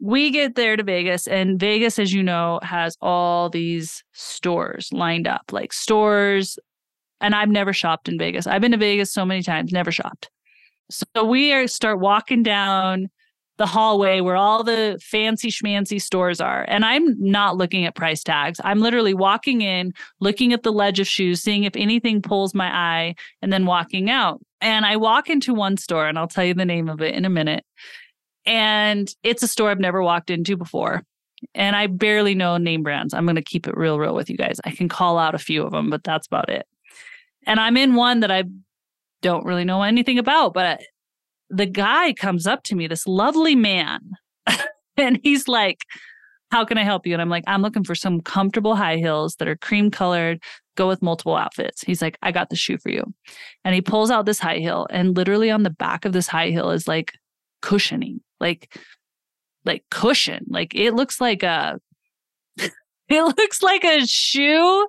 we 0.00 0.30
get 0.30 0.54
there 0.54 0.76
to 0.76 0.82
Vegas, 0.82 1.26
and 1.26 1.60
Vegas, 1.60 1.98
as 1.98 2.12
you 2.12 2.22
know, 2.22 2.58
has 2.62 2.96
all 3.02 3.50
these 3.50 4.02
stores 4.12 4.88
lined 4.92 5.28
up, 5.28 5.52
like 5.52 5.72
stores. 5.72 6.58
And 7.20 7.34
I've 7.34 7.50
never 7.50 7.74
shopped 7.74 8.08
in 8.08 8.16
Vegas. 8.16 8.46
I've 8.46 8.62
been 8.62 8.72
to 8.72 8.78
Vegas 8.78 9.12
so 9.12 9.26
many 9.26 9.42
times, 9.42 9.72
never 9.72 9.92
shopped. 9.92 10.30
So 10.90 11.24
we 11.24 11.52
are 11.52 11.66
start 11.66 12.00
walking 12.00 12.42
down 12.42 13.10
the 13.60 13.66
hallway 13.66 14.22
where 14.22 14.36
all 14.36 14.64
the 14.64 14.98
fancy 15.02 15.50
schmancy 15.50 16.00
stores 16.00 16.40
are. 16.40 16.64
And 16.66 16.82
I'm 16.82 17.14
not 17.20 17.58
looking 17.58 17.84
at 17.84 17.94
price 17.94 18.24
tags. 18.24 18.58
I'm 18.64 18.80
literally 18.80 19.12
walking 19.12 19.60
in, 19.60 19.92
looking 20.18 20.54
at 20.54 20.62
the 20.62 20.72
ledge 20.72 20.98
of 20.98 21.06
shoes, 21.06 21.42
seeing 21.42 21.64
if 21.64 21.76
anything 21.76 22.22
pulls 22.22 22.54
my 22.54 22.74
eye, 22.74 23.16
and 23.42 23.52
then 23.52 23.66
walking 23.66 24.08
out. 24.08 24.40
And 24.62 24.86
I 24.86 24.96
walk 24.96 25.28
into 25.28 25.52
one 25.52 25.76
store, 25.76 26.08
and 26.08 26.18
I'll 26.18 26.26
tell 26.26 26.42
you 26.42 26.54
the 26.54 26.64
name 26.64 26.88
of 26.88 27.02
it 27.02 27.14
in 27.14 27.26
a 27.26 27.28
minute. 27.28 27.66
And 28.46 29.14
it's 29.22 29.42
a 29.42 29.48
store 29.48 29.68
I've 29.68 29.78
never 29.78 30.02
walked 30.02 30.30
into 30.30 30.56
before. 30.56 31.02
And 31.54 31.76
I 31.76 31.86
barely 31.86 32.34
know 32.34 32.56
name 32.56 32.82
brands. 32.82 33.12
I'm 33.12 33.26
going 33.26 33.36
to 33.36 33.42
keep 33.42 33.68
it 33.68 33.76
real, 33.76 33.98
real 33.98 34.14
with 34.14 34.30
you 34.30 34.38
guys. 34.38 34.58
I 34.64 34.70
can 34.70 34.88
call 34.88 35.18
out 35.18 35.34
a 35.34 35.38
few 35.38 35.62
of 35.64 35.72
them, 35.72 35.90
but 35.90 36.02
that's 36.02 36.28
about 36.28 36.48
it. 36.48 36.66
And 37.46 37.60
I'm 37.60 37.76
in 37.76 37.94
one 37.94 38.20
that 38.20 38.30
I 38.30 38.44
don't 39.20 39.44
really 39.44 39.64
know 39.66 39.82
anything 39.82 40.18
about, 40.18 40.54
but 40.54 40.80
the 41.50 41.66
guy 41.66 42.12
comes 42.12 42.46
up 42.46 42.62
to 42.64 42.76
me, 42.76 42.86
this 42.86 43.06
lovely 43.06 43.54
man, 43.56 44.00
and 44.96 45.20
he's 45.22 45.48
like, 45.48 45.84
How 46.50 46.64
can 46.64 46.78
I 46.78 46.84
help 46.84 47.06
you? 47.06 47.12
And 47.12 47.20
I'm 47.20 47.28
like, 47.28 47.44
I'm 47.46 47.62
looking 47.62 47.84
for 47.84 47.94
some 47.94 48.20
comfortable 48.20 48.76
high 48.76 48.96
heels 48.96 49.36
that 49.36 49.48
are 49.48 49.56
cream 49.56 49.90
colored, 49.90 50.42
go 50.76 50.88
with 50.88 51.02
multiple 51.02 51.36
outfits. 51.36 51.82
He's 51.82 52.00
like, 52.00 52.16
I 52.22 52.32
got 52.32 52.50
the 52.50 52.56
shoe 52.56 52.78
for 52.78 52.90
you. 52.90 53.04
And 53.64 53.74
he 53.74 53.82
pulls 53.82 54.10
out 54.10 54.26
this 54.26 54.38
high 54.38 54.58
heel, 54.58 54.86
and 54.90 55.16
literally 55.16 55.50
on 55.50 55.64
the 55.64 55.70
back 55.70 56.04
of 56.04 56.12
this 56.12 56.28
high 56.28 56.50
heel 56.50 56.70
is 56.70 56.88
like 56.88 57.12
cushioning, 57.62 58.20
like, 58.38 58.78
like 59.64 59.84
cushion. 59.90 60.46
Like 60.48 60.74
it 60.74 60.94
looks 60.94 61.20
like 61.20 61.42
a, 61.42 61.80
it 62.58 63.22
looks 63.22 63.62
like 63.62 63.84
a 63.84 64.06
shoe 64.06 64.86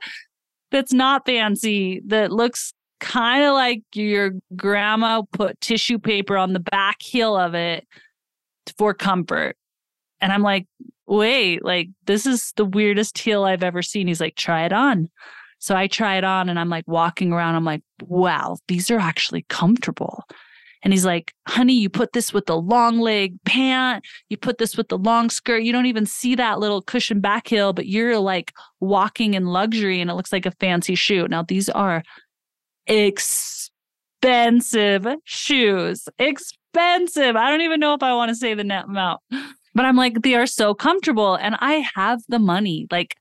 that's 0.71 0.93
not 0.93 1.26
fancy, 1.26 2.02
that 2.08 2.32
looks 2.32 2.74
kind 3.01 3.43
of 3.43 3.53
like 3.53 3.81
your 3.93 4.31
grandma 4.55 5.23
put 5.33 5.59
tissue 5.59 5.99
paper 5.99 6.37
on 6.37 6.53
the 6.53 6.59
back 6.59 7.01
heel 7.01 7.35
of 7.35 7.53
it 7.55 7.85
for 8.77 8.93
comfort. 8.93 9.57
And 10.21 10.31
I'm 10.31 10.43
like, 10.43 10.67
wait, 11.07 11.65
like 11.65 11.89
this 12.05 12.25
is 12.25 12.53
the 12.55 12.63
weirdest 12.63 13.17
heel 13.17 13.43
I've 13.43 13.63
ever 13.63 13.81
seen. 13.81 14.07
He's 14.07 14.21
like, 14.21 14.35
try 14.35 14.65
it 14.65 14.71
on. 14.71 15.09
So 15.59 15.75
I 15.75 15.87
try 15.87 16.15
it 16.15 16.23
on 16.23 16.47
and 16.47 16.59
I'm 16.59 16.69
like 16.69 16.87
walking 16.87 17.33
around. 17.33 17.55
I'm 17.55 17.65
like, 17.65 17.83
wow, 18.01 18.57
these 18.67 18.89
are 18.89 18.99
actually 18.99 19.45
comfortable. 19.49 20.23
And 20.83 20.93
he's 20.93 21.05
like, 21.05 21.33
honey, 21.47 21.73
you 21.73 21.89
put 21.89 22.13
this 22.13 22.33
with 22.33 22.45
the 22.47 22.57
long 22.57 22.99
leg 22.99 23.37
pant, 23.45 24.03
you 24.29 24.37
put 24.37 24.57
this 24.57 24.75
with 24.75 24.89
the 24.89 24.97
long 24.97 25.29
skirt. 25.29 25.63
You 25.63 25.71
don't 25.71 25.85
even 25.85 26.05
see 26.05 26.33
that 26.35 26.59
little 26.59 26.81
cushion 26.81 27.19
back 27.19 27.47
heel, 27.47 27.73
but 27.73 27.87
you're 27.87 28.17
like 28.17 28.53
walking 28.79 29.35
in 29.35 29.45
luxury 29.45 30.01
and 30.01 30.09
it 30.09 30.15
looks 30.15 30.31
like 30.31 30.45
a 30.45 30.51
fancy 30.59 30.95
shoe. 30.95 31.27
Now, 31.27 31.43
these 31.43 31.69
are 31.69 32.01
expensive 32.88 35.08
shoes. 35.24 36.08
Expensive. 36.20 37.36
I 37.36 37.50
don't 37.50 37.62
even 37.62 37.80
know 37.80 37.94
if 37.94 38.04
I 38.04 38.13
want 38.13 38.30
to 38.30 38.36
say 38.36 38.54
the 38.54 38.63
net 38.63 38.86
amount, 38.86 39.22
but 39.74 39.86
I'm 39.86 39.96
like, 39.96 40.22
they 40.22 40.36
are 40.36 40.48
so 40.48 40.74
comfortable 40.74 41.36
and 41.36 41.56
I 41.60 41.86
have 41.96 42.22
the 42.28 42.39
money. 42.39 42.88
Like, 42.91 43.15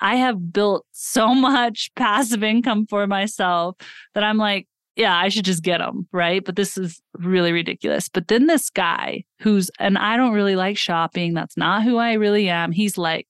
I 0.00 0.16
have 0.16 0.52
built 0.52 0.86
so 0.92 1.34
much 1.34 1.90
passive 1.96 2.42
income 2.42 2.86
for 2.86 3.06
myself 3.06 3.76
that 4.14 4.24
I'm 4.24 4.38
like, 4.38 4.66
yeah, 4.96 5.16
I 5.16 5.28
should 5.28 5.44
just 5.44 5.62
get 5.62 5.78
them. 5.78 6.08
Right. 6.12 6.44
But 6.44 6.56
this 6.56 6.76
is 6.76 7.00
really 7.14 7.52
ridiculous. 7.52 8.08
But 8.08 8.28
then 8.28 8.46
this 8.46 8.70
guy 8.70 9.24
who's, 9.40 9.70
and 9.78 9.96
I 9.96 10.16
don't 10.16 10.34
really 10.34 10.56
like 10.56 10.76
shopping. 10.76 11.32
That's 11.32 11.56
not 11.56 11.84
who 11.84 11.96
I 11.96 12.14
really 12.14 12.48
am. 12.48 12.72
He's 12.72 12.98
like, 12.98 13.26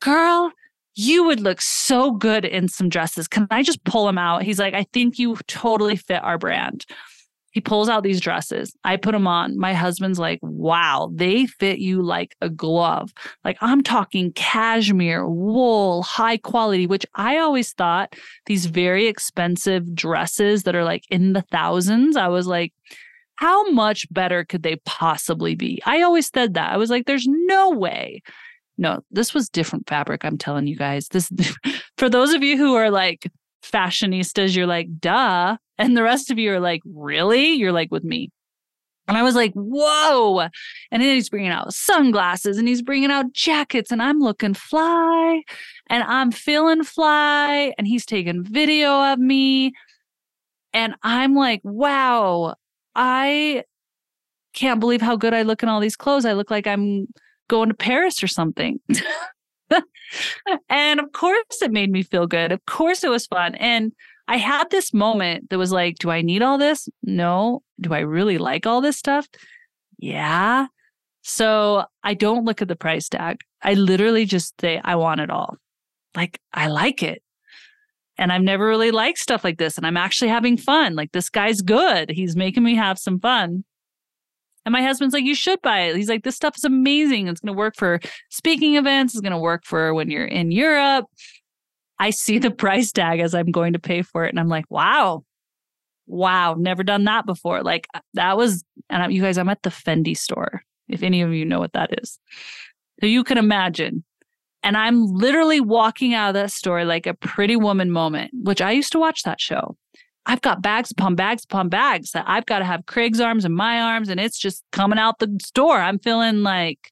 girl, 0.00 0.52
you 0.96 1.24
would 1.24 1.40
look 1.40 1.60
so 1.60 2.10
good 2.10 2.44
in 2.46 2.68
some 2.68 2.88
dresses. 2.88 3.28
Can 3.28 3.46
I 3.50 3.62
just 3.62 3.84
pull 3.84 4.06
them 4.06 4.16
out? 4.16 4.42
He's 4.42 4.58
like, 4.58 4.74
I 4.74 4.86
think 4.94 5.18
you 5.18 5.36
totally 5.46 5.94
fit 5.94 6.24
our 6.24 6.38
brand. 6.38 6.86
He 7.50 7.60
pulls 7.60 7.88
out 7.88 8.02
these 8.02 8.20
dresses. 8.20 8.74
I 8.84 8.96
put 8.96 9.12
them 9.12 9.26
on. 9.26 9.58
My 9.58 9.72
husband's 9.72 10.18
like, 10.18 10.38
wow, 10.42 11.10
they 11.14 11.46
fit 11.46 11.78
you 11.78 12.02
like 12.02 12.34
a 12.40 12.48
glove. 12.48 13.12
Like 13.44 13.58
I'm 13.60 13.82
talking 13.82 14.32
cashmere, 14.32 15.26
wool, 15.26 16.02
high 16.02 16.38
quality, 16.38 16.86
which 16.86 17.06
I 17.14 17.38
always 17.38 17.72
thought 17.72 18.14
these 18.46 18.66
very 18.66 19.06
expensive 19.06 19.94
dresses 19.94 20.64
that 20.64 20.74
are 20.74 20.84
like 20.84 21.04
in 21.10 21.34
the 21.34 21.44
thousands. 21.50 22.16
I 22.16 22.28
was 22.28 22.46
like, 22.46 22.72
how 23.36 23.70
much 23.70 24.06
better 24.10 24.44
could 24.44 24.62
they 24.62 24.76
possibly 24.86 25.54
be? 25.54 25.82
I 25.84 26.02
always 26.02 26.30
said 26.34 26.54
that. 26.54 26.72
I 26.72 26.78
was 26.78 26.88
like, 26.88 27.06
there's 27.06 27.26
no 27.26 27.70
way 27.70 28.22
no, 28.78 29.00
this 29.10 29.32
was 29.32 29.48
different 29.48 29.88
fabric. 29.88 30.24
I'm 30.24 30.38
telling 30.38 30.66
you 30.66 30.76
guys. 30.76 31.08
This 31.08 31.30
for 31.98 32.08
those 32.08 32.34
of 32.34 32.42
you 32.42 32.56
who 32.56 32.74
are 32.74 32.90
like 32.90 33.30
fashionistas, 33.62 34.56
you're 34.56 34.66
like, 34.66 34.88
duh. 34.98 35.56
And 35.78 35.96
the 35.96 36.02
rest 36.02 36.30
of 36.30 36.38
you 36.38 36.52
are 36.52 36.60
like, 36.60 36.82
really? 36.84 37.54
You're 37.54 37.72
like 37.72 37.90
with 37.90 38.04
me. 38.04 38.30
And 39.08 39.16
I 39.16 39.22
was 39.22 39.34
like, 39.34 39.52
whoa. 39.54 40.40
And 40.40 41.02
then 41.02 41.14
he's 41.14 41.28
bringing 41.28 41.50
out 41.50 41.72
sunglasses 41.72 42.58
and 42.58 42.66
he's 42.66 42.82
bringing 42.82 43.10
out 43.10 43.32
jackets, 43.32 43.92
and 43.92 44.02
I'm 44.02 44.18
looking 44.18 44.54
fly 44.54 45.42
and 45.88 46.02
I'm 46.02 46.32
feeling 46.32 46.82
fly. 46.82 47.72
And 47.78 47.86
he's 47.86 48.04
taking 48.04 48.42
video 48.42 49.12
of 49.12 49.18
me. 49.18 49.72
And 50.72 50.94
I'm 51.02 51.34
like, 51.34 51.60
wow, 51.62 52.56
I 52.94 53.64
can't 54.52 54.80
believe 54.80 55.02
how 55.02 55.16
good 55.16 55.34
I 55.34 55.42
look 55.42 55.62
in 55.62 55.68
all 55.68 55.80
these 55.80 55.96
clothes. 55.96 56.26
I 56.26 56.32
look 56.32 56.50
like 56.50 56.66
I'm 56.66 57.06
going 57.48 57.68
to 57.68 57.74
Paris 57.74 58.22
or 58.22 58.26
something. 58.26 58.80
and 60.68 61.00
of 61.00 61.12
course, 61.12 61.62
it 61.62 61.72
made 61.72 61.90
me 61.90 62.02
feel 62.02 62.26
good. 62.26 62.52
Of 62.52 62.64
course, 62.66 63.04
it 63.04 63.10
was 63.10 63.26
fun. 63.26 63.54
And 63.56 63.92
I 64.28 64.38
had 64.38 64.70
this 64.70 64.92
moment 64.92 65.50
that 65.50 65.58
was 65.58 65.72
like, 65.72 65.98
do 65.98 66.10
I 66.10 66.22
need 66.22 66.42
all 66.42 66.58
this? 66.58 66.88
No. 67.02 67.62
Do 67.80 67.94
I 67.94 68.00
really 68.00 68.38
like 68.38 68.66
all 68.66 68.80
this 68.80 68.96
stuff? 68.96 69.28
Yeah. 69.98 70.66
So 71.22 71.84
I 72.02 72.14
don't 72.14 72.44
look 72.44 72.62
at 72.62 72.68
the 72.68 72.76
price 72.76 73.08
tag. 73.08 73.40
I 73.62 73.74
literally 73.74 74.24
just 74.24 74.60
say, 74.60 74.80
I 74.84 74.96
want 74.96 75.20
it 75.20 75.30
all. 75.30 75.56
Like, 76.14 76.40
I 76.52 76.68
like 76.68 77.02
it. 77.02 77.22
And 78.18 78.32
I've 78.32 78.42
never 78.42 78.66
really 78.66 78.90
liked 78.90 79.18
stuff 79.18 79.44
like 79.44 79.58
this. 79.58 79.76
And 79.76 79.86
I'm 79.86 79.96
actually 79.96 80.28
having 80.28 80.56
fun. 80.56 80.94
Like, 80.94 81.12
this 81.12 81.28
guy's 81.28 81.60
good. 81.60 82.10
He's 82.10 82.36
making 82.36 82.62
me 82.62 82.74
have 82.76 82.98
some 82.98 83.20
fun. 83.20 83.64
And 84.66 84.72
my 84.72 84.82
husband's 84.82 85.14
like, 85.14 85.24
you 85.24 85.36
should 85.36 85.62
buy 85.62 85.82
it. 85.82 85.96
He's 85.96 86.08
like, 86.08 86.24
this 86.24 86.34
stuff 86.34 86.56
is 86.56 86.64
amazing. 86.64 87.28
It's 87.28 87.40
going 87.40 87.54
to 87.54 87.58
work 87.58 87.76
for 87.76 88.00
speaking 88.30 88.74
events. 88.74 89.14
It's 89.14 89.20
going 89.20 89.30
to 89.30 89.38
work 89.38 89.64
for 89.64 89.94
when 89.94 90.10
you're 90.10 90.26
in 90.26 90.50
Europe. 90.50 91.06
I 92.00 92.10
see 92.10 92.38
the 92.38 92.50
price 92.64 92.90
tag 92.90 93.20
as 93.20 93.32
I'm 93.32 93.52
going 93.52 93.74
to 93.74 93.78
pay 93.78 94.02
for 94.02 94.24
it. 94.24 94.30
And 94.30 94.40
I'm 94.40 94.48
like, 94.48 94.64
wow, 94.68 95.22
wow, 96.08 96.56
never 96.58 96.82
done 96.82 97.04
that 97.04 97.26
before. 97.26 97.62
Like 97.62 97.86
uh, 97.94 98.00
that 98.14 98.36
was, 98.36 98.64
and 98.90 99.04
I, 99.04 99.08
you 99.08 99.22
guys, 99.22 99.38
I'm 99.38 99.48
at 99.48 99.62
the 99.62 99.70
Fendi 99.70 100.16
store, 100.16 100.62
if 100.88 101.04
any 101.04 101.22
of 101.22 101.32
you 101.32 101.44
know 101.44 101.60
what 101.60 101.74
that 101.74 102.00
is. 102.02 102.18
So 103.00 103.06
you 103.06 103.22
can 103.22 103.38
imagine. 103.38 104.04
And 104.64 104.76
I'm 104.76 105.06
literally 105.06 105.60
walking 105.60 106.12
out 106.12 106.30
of 106.30 106.34
that 106.34 106.50
store 106.50 106.84
like 106.84 107.06
a 107.06 107.14
pretty 107.14 107.54
woman 107.54 107.92
moment, 107.92 108.32
which 108.42 108.60
I 108.60 108.72
used 108.72 108.90
to 108.92 108.98
watch 108.98 109.22
that 109.22 109.40
show. 109.40 109.76
I've 110.26 110.40
got 110.42 110.60
bags 110.60 110.90
upon 110.90 111.14
bags 111.14 111.44
upon 111.44 111.68
bags 111.68 112.10
that 112.10 112.24
I've 112.26 112.46
got 112.46 112.58
to 112.58 112.64
have 112.64 112.86
Craig's 112.86 113.20
arms 113.20 113.44
and 113.44 113.54
my 113.54 113.80
arms, 113.80 114.08
and 114.08 114.20
it's 114.20 114.38
just 114.38 114.64
coming 114.72 114.98
out 114.98 115.20
the 115.20 115.38
store. 115.40 115.78
I'm 115.78 116.00
feeling 116.00 116.42
like 116.42 116.90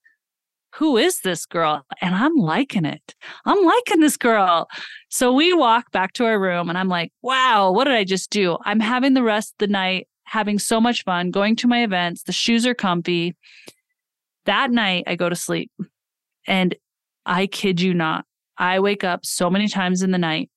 who 0.74 0.96
is 0.96 1.20
this 1.20 1.46
girl? 1.46 1.86
And 2.00 2.14
I'm 2.14 2.34
liking 2.34 2.84
it. 2.84 3.14
I'm 3.44 3.62
liking 3.64 4.00
this 4.00 4.16
girl. 4.16 4.68
So 5.08 5.32
we 5.32 5.52
walk 5.52 5.92
back 5.92 6.12
to 6.14 6.24
our 6.24 6.38
room 6.38 6.68
and 6.68 6.76
I'm 6.76 6.88
like, 6.88 7.12
wow, 7.22 7.70
what 7.70 7.84
did 7.84 7.94
I 7.94 8.02
just 8.02 8.30
do? 8.30 8.58
I'm 8.64 8.80
having 8.80 9.14
the 9.14 9.22
rest 9.22 9.52
of 9.52 9.58
the 9.58 9.72
night, 9.72 10.08
having 10.24 10.58
so 10.58 10.80
much 10.80 11.04
fun, 11.04 11.30
going 11.30 11.54
to 11.56 11.68
my 11.68 11.84
events. 11.84 12.24
The 12.24 12.32
shoes 12.32 12.66
are 12.66 12.74
comfy. 12.74 13.36
That 14.46 14.72
night, 14.72 15.04
I 15.06 15.14
go 15.14 15.28
to 15.28 15.36
sleep. 15.36 15.70
And 16.46 16.74
I 17.24 17.46
kid 17.46 17.80
you 17.80 17.94
not, 17.94 18.24
I 18.58 18.80
wake 18.80 19.04
up 19.04 19.24
so 19.24 19.48
many 19.48 19.68
times 19.68 20.02
in 20.02 20.10
the 20.10 20.18
night 20.18 20.50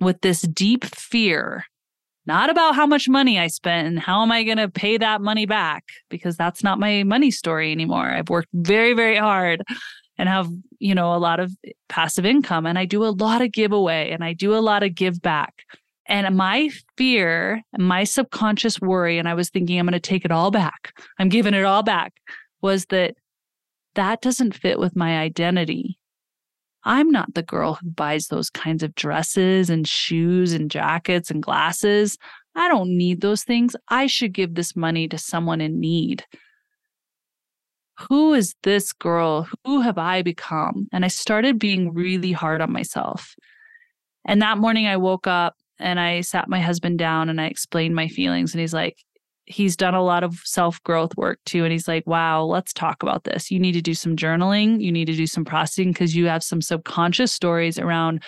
with 0.00 0.20
this 0.20 0.42
deep 0.42 0.84
fear 0.84 1.64
not 2.26 2.50
about 2.50 2.74
how 2.74 2.86
much 2.86 3.08
money 3.08 3.38
I 3.38 3.48
spent 3.48 3.88
and 3.88 3.98
how 3.98 4.22
am 4.22 4.30
I 4.30 4.44
going 4.44 4.58
to 4.58 4.68
pay 4.68 4.98
that 4.98 5.20
money 5.20 5.46
back 5.46 5.84
because 6.10 6.36
that's 6.36 6.62
not 6.62 6.78
my 6.78 7.02
money 7.02 7.30
story 7.30 7.72
anymore. 7.72 8.08
I've 8.08 8.28
worked 8.28 8.50
very, 8.52 8.92
very 8.92 9.16
hard 9.16 9.62
and 10.18 10.28
have, 10.28 10.48
you 10.78 10.94
know, 10.94 11.14
a 11.14 11.18
lot 11.18 11.40
of 11.40 11.52
passive 11.88 12.26
income 12.26 12.66
and 12.66 12.78
I 12.78 12.84
do 12.84 13.04
a 13.04 13.10
lot 13.10 13.42
of 13.42 13.52
giveaway 13.52 14.10
and 14.10 14.22
I 14.22 14.34
do 14.34 14.54
a 14.54 14.60
lot 14.60 14.82
of 14.82 14.94
give 14.94 15.22
back. 15.22 15.64
And 16.06 16.36
my 16.36 16.70
fear 16.96 17.62
my 17.78 18.04
subconscious 18.04 18.80
worry, 18.80 19.18
and 19.18 19.28
I 19.28 19.34
was 19.34 19.48
thinking 19.48 19.78
I'm 19.78 19.86
going 19.86 19.92
to 19.92 20.00
take 20.00 20.24
it 20.24 20.32
all 20.32 20.50
back, 20.50 20.92
I'm 21.18 21.28
giving 21.28 21.54
it 21.54 21.64
all 21.64 21.84
back, 21.84 22.12
was 22.60 22.86
that 22.86 23.14
that 23.94 24.20
doesn't 24.20 24.56
fit 24.56 24.78
with 24.78 24.96
my 24.96 25.18
identity. 25.18 25.99
I'm 26.84 27.10
not 27.10 27.34
the 27.34 27.42
girl 27.42 27.74
who 27.74 27.90
buys 27.90 28.28
those 28.28 28.50
kinds 28.50 28.82
of 28.82 28.94
dresses 28.94 29.68
and 29.68 29.86
shoes 29.86 30.52
and 30.52 30.70
jackets 30.70 31.30
and 31.30 31.42
glasses. 31.42 32.16
I 32.54 32.68
don't 32.68 32.96
need 32.96 33.20
those 33.20 33.44
things. 33.44 33.76
I 33.88 34.06
should 34.06 34.32
give 34.32 34.54
this 34.54 34.74
money 34.74 35.06
to 35.08 35.18
someone 35.18 35.60
in 35.60 35.78
need. 35.78 36.24
Who 38.08 38.32
is 38.32 38.54
this 38.62 38.92
girl? 38.92 39.46
Who 39.66 39.82
have 39.82 39.98
I 39.98 40.22
become? 40.22 40.88
And 40.90 41.04
I 41.04 41.08
started 41.08 41.58
being 41.58 41.92
really 41.92 42.32
hard 42.32 42.62
on 42.62 42.72
myself. 42.72 43.34
And 44.24 44.40
that 44.40 44.58
morning 44.58 44.86
I 44.86 44.96
woke 44.96 45.26
up 45.26 45.54
and 45.78 46.00
I 46.00 46.22
sat 46.22 46.48
my 46.48 46.60
husband 46.60 46.98
down 46.98 47.28
and 47.28 47.40
I 47.40 47.46
explained 47.46 47.94
my 47.94 48.08
feelings. 48.08 48.54
And 48.54 48.60
he's 48.60 48.74
like, 48.74 48.96
he's 49.50 49.76
done 49.76 49.94
a 49.94 50.02
lot 50.02 50.22
of 50.22 50.36
self 50.44 50.82
growth 50.84 51.16
work 51.16 51.40
too. 51.44 51.64
And 51.64 51.72
he's 51.72 51.88
like, 51.88 52.06
wow, 52.06 52.44
let's 52.44 52.72
talk 52.72 53.02
about 53.02 53.24
this. 53.24 53.50
You 53.50 53.58
need 53.58 53.72
to 53.72 53.82
do 53.82 53.94
some 53.94 54.16
journaling. 54.16 54.80
You 54.80 54.92
need 54.92 55.06
to 55.06 55.16
do 55.16 55.26
some 55.26 55.44
processing 55.44 55.92
because 55.92 56.14
you 56.14 56.26
have 56.26 56.44
some 56.44 56.62
subconscious 56.62 57.32
stories 57.32 57.78
around 57.78 58.22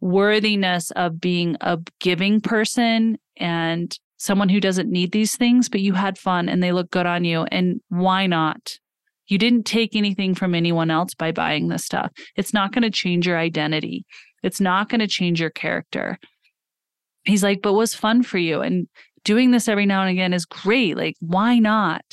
worthiness 0.00 0.90
of 0.92 1.20
being 1.20 1.56
a 1.60 1.78
giving 2.00 2.40
person 2.40 3.18
and 3.36 3.96
someone 4.16 4.48
who 4.48 4.60
doesn't 4.60 4.90
need 4.90 5.12
these 5.12 5.36
things, 5.36 5.68
but 5.68 5.80
you 5.80 5.92
had 5.92 6.18
fun 6.18 6.48
and 6.48 6.62
they 6.62 6.72
look 6.72 6.90
good 6.90 7.06
on 7.06 7.24
you. 7.24 7.44
And 7.52 7.80
why 7.88 8.26
not? 8.26 8.78
You 9.28 9.38
didn't 9.38 9.64
take 9.64 9.94
anything 9.94 10.34
from 10.34 10.54
anyone 10.54 10.90
else 10.90 11.14
by 11.14 11.30
buying 11.32 11.68
this 11.68 11.84
stuff. 11.84 12.10
It's 12.34 12.54
not 12.54 12.72
going 12.72 12.82
to 12.82 12.90
change 12.90 13.26
your 13.26 13.38
identity. 13.38 14.06
It's 14.42 14.60
not 14.60 14.88
going 14.88 15.00
to 15.00 15.06
change 15.06 15.40
your 15.40 15.50
character. 15.50 16.18
He's 17.24 17.44
like, 17.44 17.60
but 17.62 17.74
was 17.74 17.94
fun 17.94 18.22
for 18.22 18.38
you. 18.38 18.60
And 18.62 18.88
doing 19.24 19.50
this 19.50 19.68
every 19.68 19.86
now 19.86 20.02
and 20.02 20.10
again 20.10 20.32
is 20.32 20.44
great. 20.44 20.96
Like, 20.96 21.16
why 21.20 21.58
not? 21.58 22.04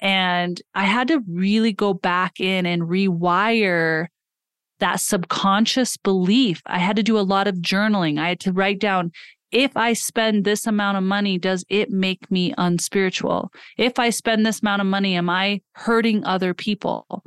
And 0.00 0.60
I 0.74 0.84
had 0.84 1.08
to 1.08 1.22
really 1.28 1.72
go 1.72 1.94
back 1.94 2.40
in 2.40 2.66
and 2.66 2.82
rewire 2.82 4.06
that 4.80 5.00
subconscious 5.00 5.96
belief. 5.96 6.60
I 6.66 6.78
had 6.78 6.96
to 6.96 7.04
do 7.04 7.16
a 7.16 7.20
lot 7.20 7.46
of 7.46 7.56
journaling. 7.56 8.18
I 8.18 8.30
had 8.30 8.40
to 8.40 8.52
write 8.52 8.80
down 8.80 9.12
if 9.52 9.76
I 9.76 9.92
spend 9.92 10.44
this 10.44 10.66
amount 10.66 10.96
of 10.96 11.04
money, 11.04 11.38
does 11.38 11.64
it 11.68 11.90
make 11.90 12.30
me 12.30 12.54
unspiritual? 12.56 13.52
If 13.76 13.98
I 13.98 14.10
spend 14.10 14.44
this 14.44 14.62
amount 14.62 14.80
of 14.80 14.86
money, 14.86 15.14
am 15.14 15.28
I 15.28 15.60
hurting 15.72 16.24
other 16.24 16.54
people? 16.54 17.22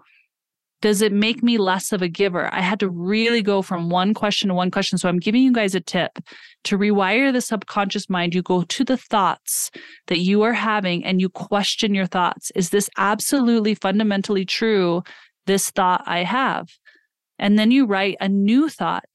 Does 0.81 1.01
it 1.01 1.11
make 1.11 1.41
me 1.41 1.57
less 1.57 1.91
of 1.91 2.01
a 2.01 2.07
giver? 2.07 2.53
I 2.53 2.61
had 2.61 2.79
to 2.81 2.89
really 2.89 3.41
go 3.41 3.61
from 3.61 3.89
one 3.89 4.13
question 4.13 4.49
to 4.49 4.53
one 4.53 4.69
question. 4.69 4.97
So 4.97 5.09
I'm 5.09 5.19
giving 5.19 5.41
you 5.41 5.51
guys 5.51 5.73
a 5.73 5.79
tip 5.79 6.19
to 6.65 6.77
rewire 6.77 7.33
the 7.33 7.41
subconscious 7.41 8.09
mind. 8.09 8.35
You 8.35 8.41
go 8.41 8.63
to 8.63 8.83
the 8.83 8.97
thoughts 8.97 9.71
that 10.07 10.19
you 10.19 10.43
are 10.43 10.53
having 10.53 11.03
and 11.03 11.19
you 11.19 11.29
question 11.29 11.95
your 11.95 12.05
thoughts. 12.05 12.51
Is 12.55 12.69
this 12.69 12.89
absolutely 12.97 13.73
fundamentally 13.73 14.45
true? 14.45 15.01
This 15.45 15.71
thought 15.71 16.03
I 16.05 16.23
have. 16.23 16.67
And 17.39 17.57
then 17.57 17.71
you 17.71 17.85
write 17.85 18.17
a 18.19 18.29
new 18.29 18.69
thought. 18.69 19.05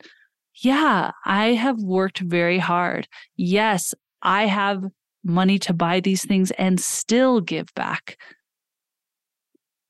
Yeah, 0.55 1.13
I 1.25 1.49
have 1.49 1.79
worked 1.79 2.19
very 2.19 2.59
hard. 2.59 3.09
Yes, 3.37 3.95
I 4.23 4.47
have 4.47 4.85
money 5.25 5.59
to 5.61 5.73
buy 5.73 6.01
these 6.01 6.25
things 6.25 6.51
and 6.53 6.81
still 6.81 7.41
give 7.41 7.73
back. 7.75 8.19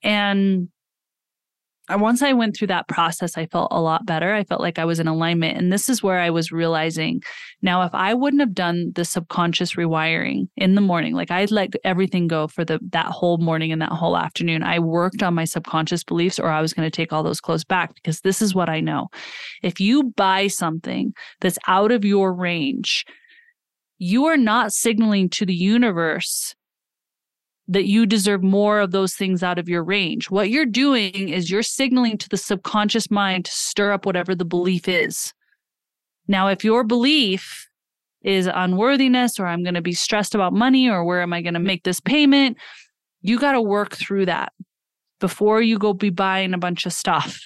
And 0.03 0.69
once 1.97 2.23
I 2.23 2.33
went 2.33 2.57
through 2.57 2.69
that 2.69 2.89
process, 2.89 3.37
I 3.37 3.47
felt 3.47 3.69
a 3.71 3.81
lot 3.81 4.07
better. 4.07 4.35
I 4.35 4.45
felt 4.45 4.61
like 4.61 4.79
I 4.79 4.85
was 4.85 5.01
in 5.01 5.09
alignment. 5.09 5.57
And 5.57 5.73
this 5.73 5.89
is 5.89 6.03
where 6.03 6.21
I 6.21 6.31
was 6.31 6.53
realizing 6.53 7.23
now, 7.63 7.83
if 7.83 7.95
I 7.95 8.15
wouldn't 8.15 8.41
have 8.41 8.55
done 8.55 8.93
the 8.95 9.05
subconscious 9.05 9.75
rewiring 9.75 10.49
in 10.57 10.75
the 10.75 10.81
morning, 10.81 11.15
like 11.15 11.31
I'd 11.31 11.51
let 11.51 11.75
everything 11.85 12.27
go 12.27 12.49
for 12.49 12.65
the 12.65 12.81
that 12.91 13.07
whole 13.07 13.39
morning 13.39 13.71
and 13.73 13.83
that 13.83 13.93
whole 13.93 14.17
afternoon, 14.17 14.63
I 14.63 14.79
worked 14.79 15.23
on 15.23 15.35
my 15.35 15.45
subconscious 15.45 16.03
beliefs 16.03 16.39
or 16.39 16.49
I 16.49 16.63
was 16.63 16.73
going 16.73 16.87
to 16.87 16.95
take 16.95 17.13
all 17.13 17.23
those 17.23 17.41
clothes 17.41 17.65
back 17.65 17.95
because 17.95 18.21
this 18.21 18.41
is 18.41 18.55
what 18.55 18.69
I 18.69 18.81
know. 18.81 19.09
If 19.63 19.81
you 19.81 20.05
buy 20.05 20.47
something 20.47 21.13
that's 21.41 21.59
out 21.67 21.93
of 21.93 22.05
your 22.05 22.33
range, 22.33 23.05
you 23.99 24.25
are 24.27 24.39
not 24.39 24.73
signaling 24.73 25.29
to 25.31 25.45
the 25.45 25.55
universe 25.55 26.55
that 27.71 27.87
you 27.87 28.05
deserve 28.05 28.43
more 28.43 28.81
of 28.81 28.91
those 28.91 29.15
things 29.15 29.45
out 29.45 29.57
of 29.57 29.69
your 29.69 29.85
range. 29.85 30.29
What 30.29 30.51
you're 30.51 30.67
doing 30.67 31.29
is 31.29 31.53
you're 31.53 31.63
signaling 31.63 32.19
to 32.19 32.29
the 32.29 32.37
subconscious 32.37 33.13
mind 33.13 33.45
to 33.45 33.53
stir 33.53 33.93
up 33.93 34.05
whatever 34.05 34.35
the 34.35 34.45
belief 34.45 34.89
is. 34.89 35.33
Now, 36.27 36.49
if 36.49 36.65
your 36.65 36.83
belief 36.83 37.69
is 38.23 38.51
unworthiness, 38.53 39.39
or 39.39 39.47
I'm 39.47 39.63
going 39.63 39.75
to 39.75 39.83
be 39.83 39.93
stressed 39.93 40.35
about 40.35 40.53
money, 40.53 40.91
or 40.91 41.05
where 41.05 41.23
am 41.23 41.33
I 41.33 41.43
going 41.43 41.55
to 41.55 41.61
make 41.61 41.85
this 41.85 42.01
payment, 42.01 42.57
you 43.23 43.39
got 43.39 43.53
to 43.53 43.63
work 43.63 43.95
through 43.95 44.27
that 44.27 44.53
before 45.21 45.63
you 45.63 45.79
go 45.79 45.93
be 45.93 46.11
buying 46.11 46.55
a 46.55 46.59
bunch 46.59 46.87
of 46.87 46.93
stuff 46.93 47.39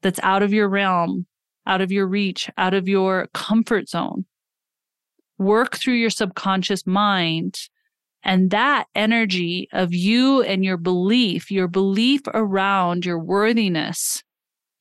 that's 0.00 0.20
out 0.22 0.42
of 0.42 0.54
your 0.54 0.70
realm, 0.70 1.26
out 1.66 1.82
of 1.82 1.92
your 1.92 2.06
reach, 2.06 2.48
out 2.56 2.72
of 2.72 2.88
your 2.88 3.28
comfort 3.34 3.90
zone. 3.90 4.24
Work 5.36 5.76
through 5.76 5.94
your 5.94 6.10
subconscious 6.10 6.86
mind 6.86 7.58
and 8.24 8.50
that 8.50 8.86
energy 8.94 9.68
of 9.72 9.92
you 9.92 10.42
and 10.42 10.64
your 10.64 10.76
belief, 10.76 11.50
your 11.50 11.68
belief 11.68 12.20
around 12.32 13.04
your 13.04 13.18
worthiness, 13.18 14.22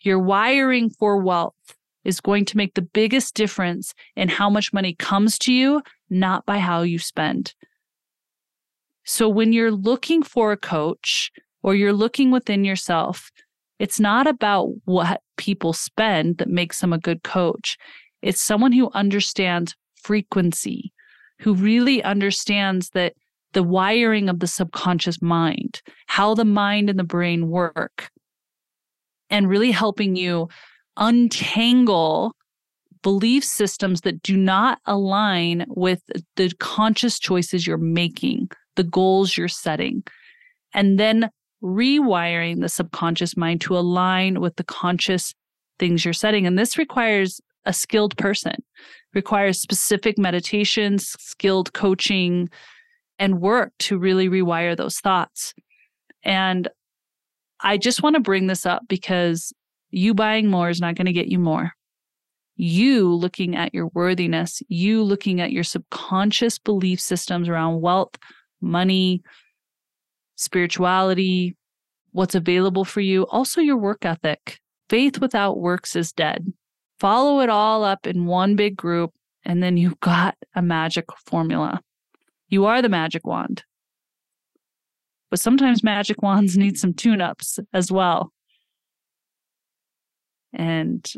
your 0.02 0.20
wiring 0.20 0.90
for 0.90 1.18
wealth, 1.18 1.56
is 2.04 2.20
going 2.20 2.46
to 2.46 2.58
make 2.58 2.74
the 2.74 2.82
biggest 2.82 3.36
difference 3.36 3.94
in 4.16 4.28
how 4.28 4.50
much 4.50 4.74
money 4.74 4.96
comes 4.96 5.38
to 5.40 5.54
you, 5.54 5.82
not 6.10 6.46
by 6.46 6.58
how 6.58 6.82
you 6.82 6.98
spend. 6.98 7.54
So 9.04 9.30
when 9.30 9.54
you're 9.54 9.72
looking 9.72 10.24
for 10.24 10.52
a 10.52 10.58
coach 10.58 11.32
or 11.64 11.76
you're 11.76 11.94
looking 11.94 12.32
within 12.32 12.64
yourself, 12.64 13.32
it's 13.80 14.00
not 14.00 14.28
about 14.28 14.70
what 14.86 15.22
people 15.38 15.74
spend 15.74 16.38
that 16.38 16.50
makes 16.50 16.82
them 16.82 16.94
a 16.94 17.00
good 17.00 17.24
coach. 17.24 17.78
It's 18.22 18.42
someone 18.42 18.72
who 18.72 18.92
understands 18.94 19.76
frequency, 20.04 20.94
who 21.40 21.56
really 21.56 22.04
understands 22.04 22.90
that 22.92 23.14
the 23.54 23.64
wiring 23.64 24.30
of 24.30 24.40
the 24.40 24.48
subconscious 24.48 25.22
mind, 25.22 25.82
how 26.08 26.34
the 26.34 26.46
mind 26.46 26.90
and 26.90 26.98
the 26.98 27.04
brain 27.04 27.50
work, 27.50 28.10
and 29.30 29.50
really 29.50 29.72
helping 29.72 30.16
you 30.16 30.48
untangle 30.98 32.36
belief 33.02 33.44
systems 33.44 34.02
that 34.02 34.22
do 34.22 34.38
not 34.38 34.80
align 34.86 35.66
with 35.70 36.02
the 36.36 36.52
conscious 36.60 37.18
choices 37.18 37.66
you're 37.66 37.78
making, 37.78 38.50
the 38.76 38.84
goals 38.84 39.38
you're 39.38 39.48
setting, 39.48 40.04
and 40.74 41.00
then 41.00 41.30
rewiring 41.64 42.62
the 42.62 42.70
subconscious 42.70 43.38
mind 43.38 43.62
to 43.62 43.78
align 43.78 44.40
with 44.40 44.56
the 44.56 44.64
conscious 44.64 45.34
things 45.80 46.06
you're 46.06 46.14
setting. 46.14 46.46
And 46.46 46.58
this 46.58 46.78
requires 46.78 47.42
a 47.66 47.74
skilled 47.74 48.18
person, 48.18 48.56
requires 49.14 49.60
specific 49.60 50.18
meditations, 50.18 51.16
skilled 51.20 51.74
coaching, 51.74 52.50
and 53.22 53.40
work 53.40 53.72
to 53.78 54.00
really 54.00 54.28
rewire 54.28 54.76
those 54.76 54.98
thoughts. 55.00 55.54
And 56.24 56.68
I 57.60 57.78
just 57.78 58.02
want 58.02 58.16
to 58.16 58.20
bring 58.20 58.48
this 58.48 58.66
up 58.66 58.82
because 58.90 59.54
you 59.92 60.16
buying 60.16 60.50
more 60.50 60.72
is 60.72 60.82
not 60.82 60.96
going 60.96 61.06
to 61.06 61.14
get 61.14 61.28
you 61.28 61.38
more. 61.38 61.72
You 62.56 63.14
looking 63.14 63.56
at 63.56 63.76
your 63.76 63.90
worthiness, 63.94 64.64
you 64.70 65.04
looking 65.04 65.40
at 65.40 65.52
your 65.52 65.64
subconscious 65.64 66.58
belief 66.58 67.00
systems 67.00 67.48
around 67.48 67.82
wealth, 67.82 68.16
money, 68.60 69.22
spirituality, 70.36 71.56
what's 72.14 72.34
available 72.34 72.86
for 72.86 73.02
you, 73.02 73.28
also 73.28 73.62
your 73.62 73.78
work 73.78 74.04
ethic. 74.04 74.60
Faith 74.90 75.22
without 75.22 75.60
works 75.60 75.96
is 75.96 76.12
dead. 76.12 76.52
Follow 77.00 77.42
it 77.42 77.50
all 77.50 77.84
up 77.84 78.08
in 78.08 78.26
one 78.26 78.56
big 78.56 78.76
group, 78.76 79.12
and 79.46 79.62
then 79.62 79.78
you've 79.78 80.00
got 80.00 80.36
a 80.56 80.64
magic 80.64 81.06
formula. 81.28 81.82
You 82.52 82.66
are 82.66 82.82
the 82.82 82.90
magic 82.90 83.26
wand. 83.26 83.64
But 85.32 85.40
sometimes 85.40 85.84
magic 85.84 86.22
wands 86.22 86.58
need 86.58 86.78
some 86.78 86.94
tune 86.94 87.22
ups 87.22 87.58
as 87.74 87.92
well. 87.92 88.32
And 90.54 91.12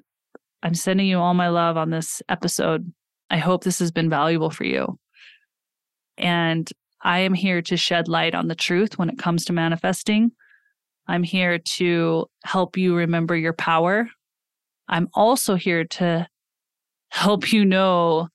I'm 0.61 0.75
sending 0.75 1.07
you 1.07 1.19
all 1.19 1.33
my 1.33 1.49
love 1.49 1.75
on 1.75 1.89
this 1.89 2.21
episode. 2.29 2.93
I 3.29 3.37
hope 3.37 3.63
this 3.63 3.79
has 3.79 3.91
been 3.91 4.09
valuable 4.09 4.51
for 4.51 4.63
you. 4.63 4.99
And 6.17 6.69
I 7.01 7.19
am 7.19 7.33
here 7.33 7.63
to 7.63 7.75
shed 7.75 8.07
light 8.07 8.35
on 8.35 8.47
the 8.47 8.55
truth 8.55 8.99
when 8.99 9.09
it 9.09 9.17
comes 9.17 9.43
to 9.45 9.53
manifesting. 9.53 10.31
I'm 11.07 11.23
here 11.23 11.57
to 11.57 12.27
help 12.45 12.77
you 12.77 12.95
remember 12.95 13.35
your 13.35 13.53
power. 13.53 14.07
I'm 14.87 15.09
also 15.15 15.55
here 15.55 15.83
to 15.83 16.27
help 17.09 17.51
you 17.51 17.65
know 17.65 18.29